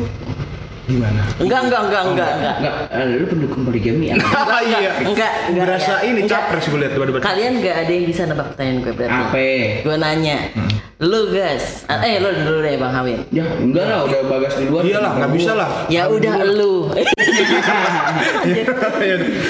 Gimana? 0.85 1.21
Enggak, 1.41 1.61
enggak, 1.65 1.81
enggak, 1.89 2.03
enggak, 2.05 2.31
enggak. 2.37 2.53
Enggak, 2.61 2.75
eh, 2.93 3.17
lu 3.17 3.25
pendukung 3.25 3.61
poligami 3.65 4.05
apa? 4.13 4.57
iya. 4.69 4.91
Enggak, 5.01 5.31
enggak. 5.49 5.65
Berasa 5.65 5.93
ini 6.05 6.21
Enggak. 6.21 6.41
capres 6.45 6.65
gue 6.69 6.79
lihat. 6.79 6.93
Kalian 7.25 7.51
enggak 7.57 7.75
ada 7.81 7.91
yang 7.91 8.05
bisa 8.05 8.21
nebak 8.29 8.47
pertanyaan 8.53 8.77
gue 8.85 8.93
berarti. 8.93 9.17
Apa? 9.17 9.45
Gue 9.81 9.95
nanya. 9.97 10.37
Lu 10.95 11.27
guys, 11.27 11.83
ah, 11.91 11.99
eh 12.07 12.23
lu 12.23 12.31
dulu 12.31 12.63
deh 12.63 12.79
Bang 12.79 12.93
Hawin. 12.95 13.19
Ya 13.27 13.43
enggak 13.43 13.83
lah, 13.83 14.07
udah 14.07 14.19
bagas 14.31 14.53
duluan. 14.61 14.83
Iyalah, 14.87 15.11
nggak 15.19 15.31
bisa 15.35 15.51
lah. 15.51 15.69
Ya 15.91 16.07
udah 16.07 16.33
lu. 16.55 16.87
Iya. 16.95 18.63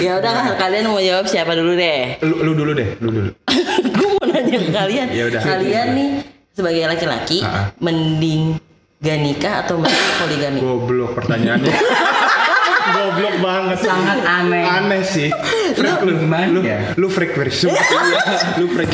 ya 0.09 0.11
udah 0.17 0.31
lah, 0.33 0.45
kalian 0.57 0.89
mau 0.89 0.97
jawab 0.97 1.29
siapa 1.29 1.53
dulu 1.53 1.77
deh. 1.77 2.17
lu, 2.25 2.35
lu 2.49 2.51
dulu 2.57 2.71
deh, 2.73 2.97
lu 2.97 3.09
dulu. 3.13 3.29
gue 3.99 4.07
mau 4.17 4.25
nanya 4.25 4.57
ke 4.57 4.69
kalian. 4.73 5.07
Ya 5.13 5.23
udah. 5.29 5.41
Kalian 5.43 5.87
nih 5.93 6.09
sebagai 6.55 6.83
laki-laki 6.87 7.43
mending 7.83 8.57
gak 9.05 9.17
nikah 9.21 9.53
atau 9.61 9.77
mending 9.77 10.09
poligami? 10.21 10.59
Goblok 10.59 11.11
pertanyaannya. 11.13 11.69
Goblok 12.95 13.35
banget. 13.41 13.77
Sangat 13.81 14.19
aneh. 14.25 14.63
Aneh 14.65 15.01
sih. 15.05 15.29
Freak 15.73 16.01
lu, 16.01 16.17
Gimana 16.17 16.49
lu, 16.49 16.59
ya? 16.61 16.93
lu 16.97 17.07
freak 17.07 17.33
versi. 17.33 17.69
lu 18.59 18.65
freak. 18.69 18.89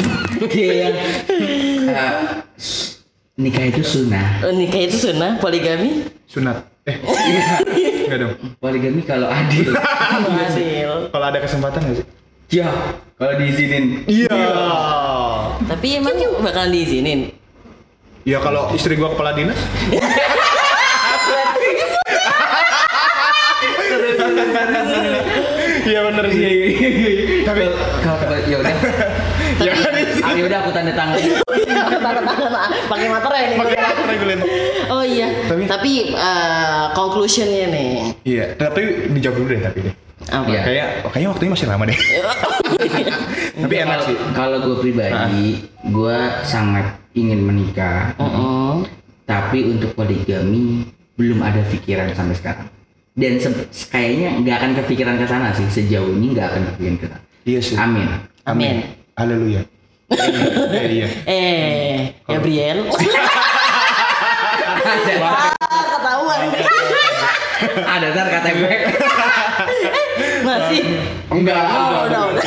Iya. 0.48 0.88
Eh, 1.92 2.12
nikah 3.36 3.66
itu 3.68 3.84
sunnah. 3.84 4.44
Oh, 4.44 4.52
nikah 4.52 4.88
itu 4.88 5.12
sunnah, 5.12 5.40
poligami? 5.40 6.08
Sunat. 6.28 6.64
Eh, 6.88 6.98
enggak 8.08 8.18
dong. 8.20 8.34
Poligami 8.58 9.04
kalau 9.04 9.28
adil. 9.30 9.76
Adil. 9.76 10.92
Kalau 11.14 11.26
ada 11.28 11.40
kesempatan 11.40 11.80
nggak 11.84 11.98
sih? 12.02 12.08
ya, 12.52 12.68
kalau 13.16 13.34
diizinin. 13.40 14.04
Iya. 14.12 14.40
Tapi 15.68 15.88
emang 16.00 16.16
bakalan 16.44 16.74
diizinin? 16.74 17.32
Ya 18.22 18.38
kalau 18.38 18.70
istri 18.72 18.94
gua 18.96 19.14
kepala 19.14 19.34
dinas. 19.34 19.58
Iya 25.82 26.00
bener 26.08 26.26
sih. 26.30 26.54
Tapi 27.44 27.62
Kalau 28.02 28.18
ya 28.48 28.58
udah. 28.62 28.74
ya 29.66 29.74
kan 29.74 29.94
Ah, 30.22 30.32
ya 30.38 30.44
udah 30.46 30.60
aku 30.62 30.72
tanda 30.72 30.94
tangan. 30.94 31.18
Tanda 31.18 31.98
tangan 31.98 32.24
pakai 32.88 33.08
materai 33.10 33.44
nih. 33.52 33.58
pakai 33.58 33.78
apa 33.82 34.02
regulin. 34.06 34.40
Oh 34.88 35.04
iya. 35.04 35.28
Tapi- 35.50 35.66
Tapi, 35.66 35.92
eh, 36.14 36.84
conclusionnya 36.94 37.74
nih. 37.74 37.92
Iya, 38.22 38.46
tapi 38.56 39.10
dijawab 39.12 39.36
dulu 39.42 39.48
deh 39.50 39.62
tapi 39.62 39.80
deh. 39.90 39.94
Apa? 40.30 40.46
Iya. 40.46 40.62
Kayak 40.62 40.88
kayaknya 41.10 41.30
waktunya 41.34 41.52
masih 41.58 41.68
lama 41.68 41.84
deh. 41.90 41.98
tapi 43.66 43.76
enak 43.76 44.00
sih. 44.06 44.16
Kalau 44.32 44.58
gue 44.62 44.76
pribadi, 44.80 45.46
gue 45.82 46.18
sangat 46.46 47.01
ingin 47.14 47.40
menikah. 47.44 48.16
Mm-mm. 48.18 48.88
Tapi 49.26 49.64
untuk 49.68 49.96
poligami 49.96 50.88
belum 51.16 51.40
ada 51.44 51.64
pikiran 51.68 52.12
sampai 52.12 52.36
sekarang. 52.36 52.68
Dan 53.12 53.40
se- 53.40 53.68
kayaknya 53.92 54.40
nggak 54.40 54.56
akan 54.58 54.72
kepikiran 54.84 55.16
ke 55.20 55.26
sana 55.28 55.52
sih 55.52 55.68
sejauh 55.68 56.12
ini 56.16 56.32
nggak 56.36 56.48
akan 56.52 56.62
kepikiran 56.74 56.96
ke 57.00 57.06
sana. 57.12 57.20
Iya 57.44 57.60
sih. 57.60 57.76
Amin. 57.76 58.08
Amin. 58.48 58.76
Haleluya. 59.16 59.62
Eh, 60.12 60.88
iya. 60.92 61.08
Eh, 61.24 62.12
Gabriel. 62.28 62.84
ah, 65.24 65.84
ketahuan. 65.88 66.40
Ada 67.88 68.08
ntar 68.12 68.28
KTP. 68.28 68.64
Masih. 70.48 70.84
Enggak. 71.32 71.64
Oh, 71.64 72.12
udah, 72.12 72.22
udah. 72.34 72.44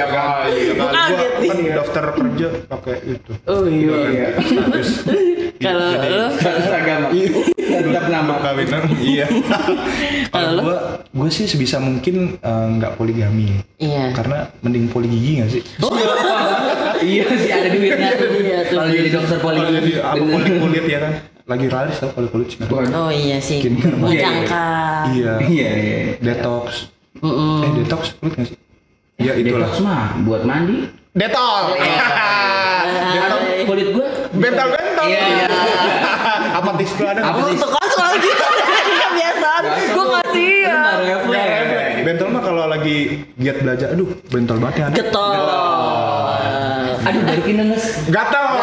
Siap 0.00 0.10
kali. 0.10 0.60
Gua 0.70 0.76
Gua 0.80 0.88
kaget 0.90 1.32
nih. 1.36 1.48
kan 1.50 1.58
daftar 1.76 2.04
kerja 2.10 2.46
pakai 2.64 2.96
itu. 3.06 3.32
Oh 3.44 3.64
iya. 3.68 4.32
Terus 4.40 4.90
Kalau 5.60 5.88
lu 5.92 6.24
Harus 6.32 6.66
agama. 6.72 7.06
Tetap 7.60 8.04
nama. 8.08 8.34
kawinan. 8.40 8.82
Iya. 9.12 9.26
Kalau 9.28 9.44
Kalau 10.32 10.60
gua 10.64 10.76
gua 11.12 11.28
sih 11.28 11.44
sebisa 11.44 11.76
mungkin 11.76 12.40
eh, 12.40 12.66
nggak 12.72 12.96
poligami. 12.96 13.60
Iya. 13.76 14.16
Karena 14.16 14.48
mending 14.60 14.88
poligigi 14.88 15.30
nggak 15.36 15.50
sih? 15.50 15.62
iya 17.02 17.24
sih 17.28 17.50
ada 17.50 17.68
duitnya. 17.68 18.08
Iya. 18.16 18.58
Kalau 18.66 18.88
jadi 18.88 19.08
dokter 19.10 19.36
Kalau 19.36 19.44
poligami. 19.52 19.76
jadi 19.76 19.92
apa 20.00 20.22
kulit 20.22 20.52
kulit 20.56 20.84
ya 20.86 20.98
kan? 21.04 21.12
Lagi 21.44 21.66
ralis 21.68 21.96
tau 22.00 22.08
kulit 22.08 22.30
kulit. 22.32 22.48
Oh 22.96 23.12
iya 23.12 23.36
sih. 23.36 23.60
Mencangkang. 23.68 25.12
Iya. 25.12 25.32
Iya 25.44 25.68
iya. 25.76 25.98
Detox. 26.16 26.88
Eh 27.20 27.70
detox 27.76 28.16
kulit 28.16 28.32
nggak 28.32 28.48
sih? 28.48 28.58
Ya 29.20 29.32
itulah. 29.34 29.68
Detox 29.68 29.80
mah 29.80 30.16
buat 30.24 30.42
mandi. 30.42 30.88
Detol. 31.10 31.76
Detol. 31.76 33.20
Ada- 33.20 33.38
Kulit 33.62 33.88
gua 33.92 34.06
Bentol 34.32 34.68
bentol. 34.70 35.06
Iya. 35.06 35.46
Apa 36.58 36.70
tis 36.74 36.90
tuh 36.94 37.04
ada? 37.04 37.20
Apa 37.22 37.38
tuh 37.44 37.68
kan 37.68 37.88
soal 37.90 38.14
gitu. 38.16 38.46
Kebiasaan. 39.00 39.62
Gue 39.90 40.04
ngasih 40.06 40.50
ya. 40.64 40.80
Bentol 42.00 42.28
mah 42.30 42.40
kalau 42.40 42.64
lagi 42.64 42.96
giat 43.36 43.60
belajar, 43.60 43.92
aduh 43.92 44.08
bentol 44.26 44.56
banget 44.56 44.76
ya. 44.76 44.84
ada. 44.86 44.94
Getol. 44.96 45.36
Aduh 47.00 47.20
balikin 47.22 47.54
nenes. 47.58 47.84
Gatel. 48.08 48.46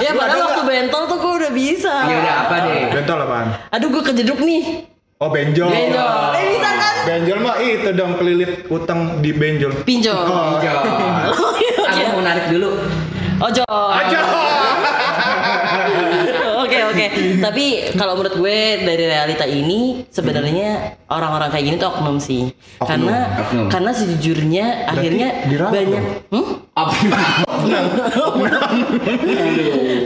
Ya 0.00 0.16
padahal 0.16 0.48
waktu 0.48 0.62
bentol 0.64 1.02
tuh 1.06 1.18
gue 1.20 1.32
udah 1.44 1.52
bisa. 1.52 1.92
Ya 2.02 2.16
udah 2.16 2.34
apa 2.40 2.56
deh? 2.64 2.82
Bentol 2.90 3.20
apaan? 3.20 3.46
Aduh 3.68 3.88
gue 3.90 4.02
kejeduk 4.02 4.40
nih. 4.40 4.88
Oh 5.20 5.28
benjol. 5.28 5.68
Benjol. 5.68 6.32
Eh 6.32 6.44
bisa 6.48 6.70
kan? 6.72 6.94
Benjol 7.04 7.44
mah 7.44 7.60
itu 7.60 7.92
dong 7.92 8.16
kelilit 8.16 8.64
utang 8.66 9.20
di 9.20 9.36
benjol. 9.36 9.84
Pinjol. 9.84 10.16
Hijau. 10.16 10.80
Oh, 11.36 11.52
iya, 11.60 11.76
Aku 11.84 12.16
mau 12.16 12.24
narik 12.24 12.48
dulu. 12.48 12.72
Ojo. 13.38 13.64
Aja. 13.68 14.20
Oke 16.60 16.76
oke. 16.82 17.06
Tapi 17.36 17.64
kalau 17.96 18.14
menurut 18.14 18.36
gue 18.36 18.58
dari 18.80 19.04
realita 19.04 19.44
ini 19.44 20.04
sebenarnya 20.06 20.96
orang-orang 21.08 21.48
kayak 21.48 21.64
gini 21.66 21.76
tuh 21.76 21.88
oknum 21.90 22.16
sih. 22.16 22.52
Oknum, 22.78 22.86
Karena 22.86 23.16
oknum. 23.40 23.66
karena 23.68 23.90
sejujurnya 23.90 24.64
akhirnya 24.86 25.28
dirawat 25.48 25.72
banyak. 25.74 26.04
Hmm? 26.30 26.46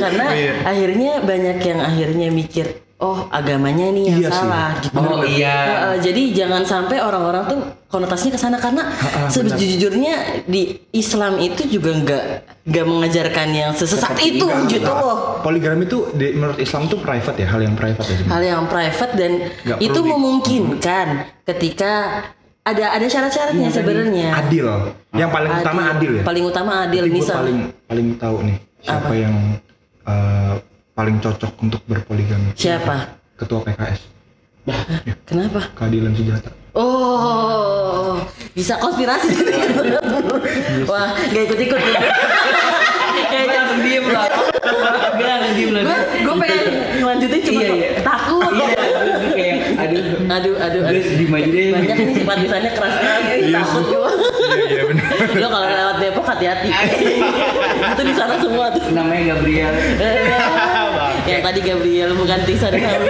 Karena 0.00 0.24
Iya. 0.32 0.52
akhirnya 0.64 1.12
banyak 1.20 1.58
yang 1.60 1.80
akhirnya 1.80 2.28
mikir 2.30 2.66
oh 3.04 3.28
agamanya 3.28 3.92
nih 3.92 4.04
yang 4.08 4.18
Iya 4.18 4.28
sih. 4.28 4.40
salah 4.40 4.68
gitu. 4.80 4.96
Oh, 4.96 5.20
iya. 5.22 5.56
Nah, 5.60 5.76
eh, 5.92 5.96
jadi 6.00 6.22
jangan 6.34 6.62
sampai 6.64 6.96
orang-orang 6.98 7.44
tuh 7.44 7.58
konotasinya 7.86 8.32
ke 8.32 8.40
sana 8.40 8.56
karena 8.56 8.88
sejujurnya 9.28 10.14
di 10.46 10.62
Islam 10.90 11.36
itu 11.38 11.68
juga 11.68 11.92
nggak 11.92 12.24
nggak 12.64 12.84
mengajarkan 12.86 13.48
yang 13.50 13.70
sesesat 13.70 14.16
itu 14.18 14.40
enggak, 14.40 14.72
gitu 14.72 14.88
enggak. 14.88 15.04
loh. 15.04 15.18
Poligami 15.38 15.84
itu 15.84 16.08
di, 16.10 16.32
menurut 16.32 16.56
Islam 16.56 16.88
tuh 16.88 16.98
private 16.98 17.36
ya, 17.36 17.46
hal 17.46 17.60
yang 17.60 17.74
private 17.74 18.08
ya. 18.08 18.16
hal 18.24 18.42
yang 18.42 18.62
private 18.64 19.12
dan 19.12 19.32
Nggak 19.60 19.78
itu 19.78 19.92
perlu 19.92 20.02
di- 20.02 20.12
memungkinkan 20.16 21.06
ketika 21.44 21.92
ada 22.64 22.84
ada 22.90 23.04
syarat-syaratnya 23.04 23.68
sebenarnya. 23.68 24.28
Adil. 24.40 24.66
Yang 25.12 25.30
paling 25.30 25.52
utama 25.54 25.80
adil 25.90 26.10
ya. 26.16 26.22
Paling 26.24 26.44
utama 26.46 26.72
adil 26.82 27.02
misal. 27.06 27.36
paling 27.38 27.58
paling 27.84 28.08
tahu 28.16 28.36
nih 28.42 28.56
siapa 28.80 29.12
yang 29.12 29.34
eh, 30.02 30.52
paling 30.94 31.18
cocok 31.18 31.52
untuk 31.60 31.82
berpoligami. 31.84 32.54
Siapa? 32.54 33.18
Ketua 33.34 33.60
PKS. 33.66 34.00
Kenapa? 35.28 35.60
Keadilan 35.76 36.14
sejahtera. 36.14 36.54
Oh, 36.74 38.18
bisa 38.50 38.74
konspirasi. 38.78 39.30
Wah, 40.90 41.14
gak 41.30 41.42
ikut-ikut. 41.46 41.78
Kayaknya 43.30 43.56
langsung 43.62 43.80
diem 43.82 44.06
lah. 44.10 44.26
Gue 45.14 45.26
langsung 45.26 45.54
diem 45.54 45.70
lah. 45.70 45.82
gue 45.86 45.98
gue 46.18 46.34
pengen 46.40 46.62
ngelanjutin 46.98 47.40
cuma 47.46 47.60
Iya, 47.62 47.68
iya. 47.70 47.88
takut. 48.02 48.50
Iya, 48.50 48.66
kayak 49.34 49.56
aduh. 49.78 50.04
Aduh, 50.26 50.54
aduh, 50.58 50.82
aduh. 50.82 51.02
Diem 51.14 51.30
aja 51.30 51.46
deh. 51.46 51.66
Banyak 51.70 51.94
nih 51.94 52.14
sifat 52.16 52.36
lisannya 52.42 52.70
keras 52.74 52.92
sekali. 52.98 53.38
Takut 53.54 53.84
gue. 53.86 54.08
Iya 54.54 54.66
iya 54.66 54.82
benar. 54.86 55.06
Lo 55.38 55.46
kalau 55.50 55.68
lewat 55.68 55.96
Depok 56.02 56.26
hati-hati. 56.26 56.68
Itu 57.94 58.02
di 58.02 58.14
sana 58.18 58.34
semua 58.38 58.66
tuh. 58.74 58.82
Namanya 58.90 59.22
Gabriel. 59.34 59.72
Yang 61.24 61.40
tadi 61.40 61.60
Gabriel 61.60 62.10
bukan 62.14 62.38
Tisa 62.44 62.68
dan 62.68 62.80
Hawi. 62.80 63.08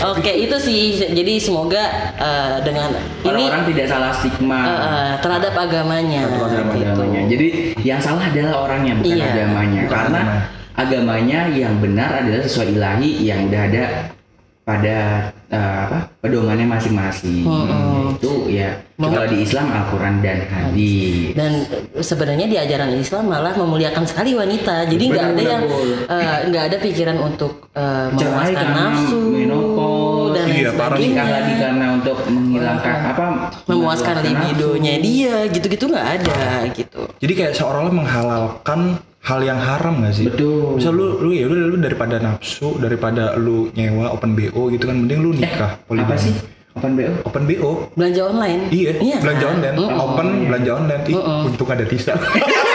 Oke 0.00 0.32
itu 0.32 0.56
sih 0.56 0.80
jadi 0.96 1.34
semoga 1.36 1.82
eh, 2.16 2.56
dengan 2.64 2.88
ini 3.20 3.28
Orang-orang 3.28 3.64
tidak 3.68 3.86
salah 3.86 4.12
stigma. 4.12 4.60
eh, 4.62 4.78
eh, 4.80 5.12
terhadap 5.20 5.52
agamanya. 5.54 6.22
terhadap 6.24 6.66
gitu. 6.72 6.88
agamanya. 6.96 7.20
Jadi 7.28 7.48
yang 7.82 8.00
salah 8.00 8.24
adalah 8.26 8.54
orangnya 8.64 8.94
bukan 8.96 9.12
Iya. 9.12 9.28
agamanya. 9.28 9.80
Bukan 9.84 9.92
Karena 9.92 10.20
agamanya. 10.20 10.40
agamanya 10.76 11.40
yang 11.52 11.74
benar 11.78 12.10
adalah 12.16 12.40
sesuai 12.40 12.68
ilahi 12.72 13.10
yang 13.20 13.40
udah 13.50 13.62
ada 13.68 13.82
pada 14.70 14.98
eh, 15.50 15.78
apa 15.84 15.98
pedomannya 16.18 16.62
masing-masing. 16.64 17.42
Mm-mm. 17.42 18.14
Itu 18.14 18.46
ya 18.46 18.78
Mem- 18.94 19.10
kalau 19.10 19.26
di 19.26 19.38
Islam 19.40 19.66
Al-Quran 19.68 20.14
dan 20.20 20.38
hadis. 20.46 21.34
Dan 21.34 21.52
sebenarnya 21.98 22.46
di 22.46 22.54
ajaran 22.54 22.94
Islam 22.94 23.26
malah 23.26 23.50
memuliakan 23.52 24.04
sekali 24.04 24.30
wanita. 24.32 24.86
Jadi 24.86 25.04
nggak 25.06 25.26
ada 25.28 25.42
yang 25.44 25.62
eh, 26.06 26.38
nggak 26.46 26.64
ada 26.70 26.76
pikiran 26.78 27.18
untuk 27.18 27.66
Cerai 27.72 28.12
memuaskan 28.12 28.54
karena 28.54 28.82
nafsu 28.84 29.18
menopause. 29.18 30.30
dan 30.30 30.44
lain 30.44 30.54
Iya, 30.54 30.70
sebagainya. 30.70 31.22
lagi 31.26 31.54
karena 31.56 31.86
untuk 31.92 32.16
menghilangkan 32.24 32.96
apa 33.08 33.24
Memuaskan 33.66 34.14
libidonya 34.20 34.94
nafsu. 34.94 35.04
dia, 35.04 35.34
gitu-gitu 35.48 35.84
nggak 35.86 36.08
ada 36.16 36.38
gitu. 36.70 37.02
Jadi 37.18 37.32
kayak 37.32 37.52
seolah-olah 37.52 37.94
menghalalkan 37.94 38.80
hal 39.20 39.40
yang 39.40 39.58
haram 39.58 40.00
gak 40.00 40.14
sih? 40.14 40.26
Betul. 40.26 40.76
Misal 40.76 40.92
lu 40.92 41.20
lu 41.20 41.30
ya 41.30 41.44
udah 41.46 41.66
lu 41.66 41.76
daripada 41.76 42.16
nafsu, 42.16 42.76
daripada 42.76 43.36
lu 43.36 43.68
nyewa 43.72 44.10
open 44.10 44.32
BO 44.32 44.68
gitu 44.68 44.84
kan 44.84 44.96
mending 44.96 45.20
lu 45.20 45.30
nikah 45.32 45.76
Apa 45.76 45.86
poligami. 45.86 46.18
sih? 46.18 46.34
Open 46.70 46.94
BO? 46.94 47.12
Open 47.26 47.42
BO. 47.44 47.70
belanja 47.92 48.22
online 48.24 48.60
Iya, 48.70 48.90
belanja 49.18 49.44
kan? 49.44 49.54
online, 49.58 49.76
open 49.92 50.26
belanja 50.46 50.70
online. 50.72 51.02
Ih, 51.04 51.18
untung 51.44 51.68
ada 51.68 51.84
Tisa. 51.84 52.14